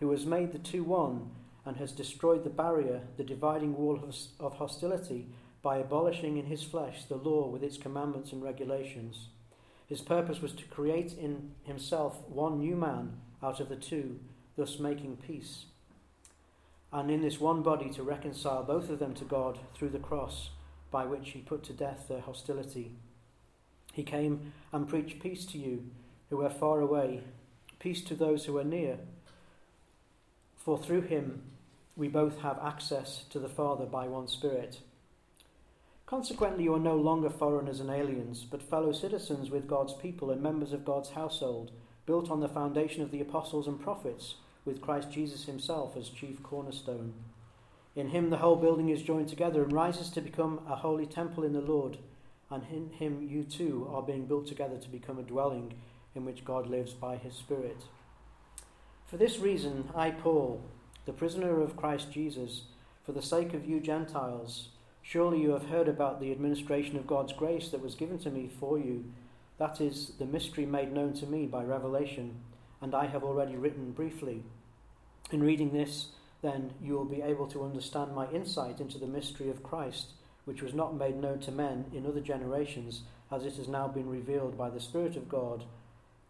who 0.00 0.10
has 0.10 0.26
made 0.26 0.52
the 0.52 0.58
two 0.58 0.84
one 0.84 1.30
and 1.66 1.76
has 1.76 1.92
destroyed 1.92 2.44
the 2.44 2.50
barrier, 2.50 3.02
the 3.16 3.24
dividing 3.24 3.76
wall 3.76 3.98
of 4.40 4.54
hostility, 4.54 5.28
by 5.62 5.78
abolishing 5.78 6.36
in 6.36 6.46
his 6.46 6.62
flesh 6.62 7.04
the 7.04 7.16
law 7.16 7.48
with 7.48 7.62
its 7.62 7.78
commandments 7.78 8.32
and 8.32 8.42
regulations 8.42 9.28
his 9.86 10.00
purpose 10.00 10.40
was 10.40 10.52
to 10.52 10.64
create 10.64 11.12
in 11.12 11.52
himself 11.64 12.26
one 12.28 12.58
new 12.58 12.76
man 12.76 13.18
out 13.42 13.60
of 13.60 13.68
the 13.68 13.76
two, 13.76 14.18
thus 14.56 14.78
making 14.78 15.18
peace. 15.18 15.66
And 16.92 17.10
in 17.10 17.22
this 17.22 17.40
one 17.40 17.62
body 17.62 17.90
to 17.90 18.02
reconcile 18.02 18.62
both 18.62 18.88
of 18.88 18.98
them 18.98 19.14
to 19.14 19.24
God 19.24 19.58
through 19.74 19.90
the 19.90 19.98
cross, 19.98 20.50
by 20.90 21.04
which 21.04 21.30
he 21.30 21.40
put 21.40 21.64
to 21.64 21.72
death 21.72 22.06
their 22.08 22.20
hostility. 22.20 22.92
He 23.92 24.04
came 24.04 24.52
and 24.72 24.88
preached 24.88 25.20
peace 25.20 25.44
to 25.46 25.58
you 25.58 25.90
who 26.30 26.42
are 26.42 26.50
far 26.50 26.80
away, 26.80 27.22
peace 27.78 28.00
to 28.02 28.14
those 28.14 28.44
who 28.44 28.56
are 28.58 28.64
near. 28.64 28.98
For 30.56 30.78
through 30.78 31.02
him 31.02 31.42
we 31.96 32.08
both 32.08 32.40
have 32.40 32.58
access 32.62 33.24
to 33.30 33.38
the 33.38 33.48
Father 33.48 33.86
by 33.86 34.08
one 34.08 34.26
Spirit. 34.26 34.80
Consequently, 36.06 36.64
you 36.64 36.74
are 36.74 36.80
no 36.80 36.96
longer 36.96 37.30
foreigners 37.30 37.80
and 37.80 37.90
aliens, 37.90 38.44
but 38.44 38.62
fellow 38.62 38.92
citizens 38.92 39.50
with 39.50 39.68
God's 39.68 39.94
people 39.94 40.30
and 40.30 40.42
members 40.42 40.72
of 40.72 40.84
God's 40.84 41.10
household, 41.10 41.70
built 42.04 42.30
on 42.30 42.40
the 42.40 42.48
foundation 42.48 43.02
of 43.02 43.10
the 43.10 43.20
apostles 43.20 43.66
and 43.66 43.80
prophets, 43.80 44.34
with 44.64 44.80
Christ 44.80 45.10
Jesus 45.10 45.44
himself 45.44 45.96
as 45.96 46.08
chief 46.08 46.42
cornerstone. 46.42 47.14
In 47.96 48.08
him 48.08 48.30
the 48.30 48.38
whole 48.38 48.56
building 48.56 48.88
is 48.88 49.02
joined 49.02 49.28
together 49.28 49.62
and 49.62 49.72
rises 49.72 50.10
to 50.10 50.20
become 50.20 50.60
a 50.68 50.76
holy 50.76 51.06
temple 51.06 51.44
in 51.44 51.52
the 51.52 51.60
Lord, 51.60 51.98
and 52.50 52.64
in 52.70 52.90
him 52.90 53.26
you 53.30 53.44
too 53.44 53.88
are 53.92 54.02
being 54.02 54.26
built 54.26 54.46
together 54.46 54.76
to 54.78 54.88
become 54.88 55.18
a 55.18 55.22
dwelling 55.22 55.74
in 56.14 56.24
which 56.24 56.44
God 56.44 56.68
lives 56.68 56.92
by 56.92 57.16
his 57.16 57.34
Spirit. 57.34 57.84
For 59.06 59.16
this 59.16 59.38
reason, 59.38 59.90
I, 59.94 60.10
Paul, 60.10 60.60
the 61.06 61.12
prisoner 61.12 61.60
of 61.60 61.76
Christ 61.76 62.10
Jesus, 62.10 62.62
for 63.04 63.12
the 63.12 63.22
sake 63.22 63.54
of 63.54 63.66
you 63.66 63.80
Gentiles, 63.80 64.68
Surely 65.06 65.42
you 65.42 65.50
have 65.50 65.66
heard 65.66 65.86
about 65.86 66.18
the 66.18 66.32
administration 66.32 66.96
of 66.96 67.06
God's 67.06 67.34
grace 67.34 67.68
that 67.68 67.82
was 67.82 67.94
given 67.94 68.18
to 68.20 68.30
me 68.30 68.48
for 68.58 68.78
you. 68.78 69.04
That 69.58 69.78
is 69.78 70.12
the 70.18 70.24
mystery 70.24 70.64
made 70.64 70.94
known 70.94 71.12
to 71.14 71.26
me 71.26 71.44
by 71.44 71.62
revelation, 71.62 72.36
and 72.80 72.94
I 72.94 73.06
have 73.08 73.22
already 73.22 73.54
written 73.54 73.92
briefly. 73.92 74.42
In 75.30 75.42
reading 75.42 75.72
this, 75.74 76.06
then, 76.40 76.72
you 76.82 76.94
will 76.94 77.04
be 77.04 77.20
able 77.20 77.46
to 77.48 77.64
understand 77.64 78.14
my 78.14 78.30
insight 78.30 78.80
into 78.80 78.98
the 78.98 79.06
mystery 79.06 79.50
of 79.50 79.62
Christ, 79.62 80.12
which 80.46 80.62
was 80.62 80.72
not 80.72 80.96
made 80.96 81.20
known 81.20 81.38
to 81.40 81.52
men 81.52 81.84
in 81.92 82.06
other 82.06 82.20
generations, 82.20 83.02
as 83.30 83.44
it 83.44 83.56
has 83.56 83.68
now 83.68 83.86
been 83.86 84.08
revealed 84.08 84.56
by 84.56 84.70
the 84.70 84.80
Spirit 84.80 85.16
of 85.16 85.28
God, 85.28 85.64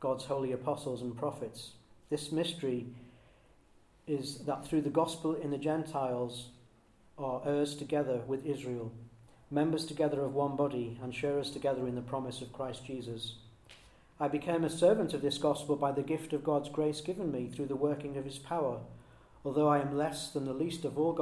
God's 0.01 0.25
holy 0.25 0.51
apostles 0.51 1.01
and 1.01 1.17
prophets. 1.17 1.71
This 2.11 2.33
mystery 2.33 2.87
is 4.07 4.39
that 4.45 4.67
through 4.67 4.83
the 4.83 4.91
gospel 4.91 5.35
in 5.35 5.51
the 5.51 5.59
Gentiles, 5.59 6.51
are 7.17 7.43
heirs 7.47 7.77
together 7.77 8.23
with 8.27 8.45
Israel, 8.45 8.93
members 9.51 9.87
together 9.87 10.25
of 10.25 10.35
one 10.35 10.57
body, 10.57 10.99
and 11.03 11.15
sharers 11.15 11.51
together 11.51 11.87
in 11.87 11.95
the 11.95 12.03
promise 12.03 12.41
of 12.43 12.53
Christ 12.53 12.85
Jesus. 12.85 13.37
I 14.19 14.29
became 14.29 14.65
a 14.65 14.71
servant 14.71 15.15
of 15.15 15.23
this 15.23 15.39
gospel 15.39 15.77
by 15.77 15.93
the 15.93 16.03
gift 16.03 16.33
of 16.33 16.45
God's 16.45 16.69
grace 16.69 17.01
given 17.01 17.31
me 17.31 17.49
through 17.49 17.67
the 17.67 17.77
working 17.77 18.17
of 18.17 18.25
his 18.25 18.39
power. 18.39 18.81
Although 19.45 19.69
I 19.69 19.81
am 19.81 19.97
less 19.97 20.31
than 20.31 20.45
the 20.45 20.53
least 20.53 20.85
of 20.85 20.99
all 20.99 21.13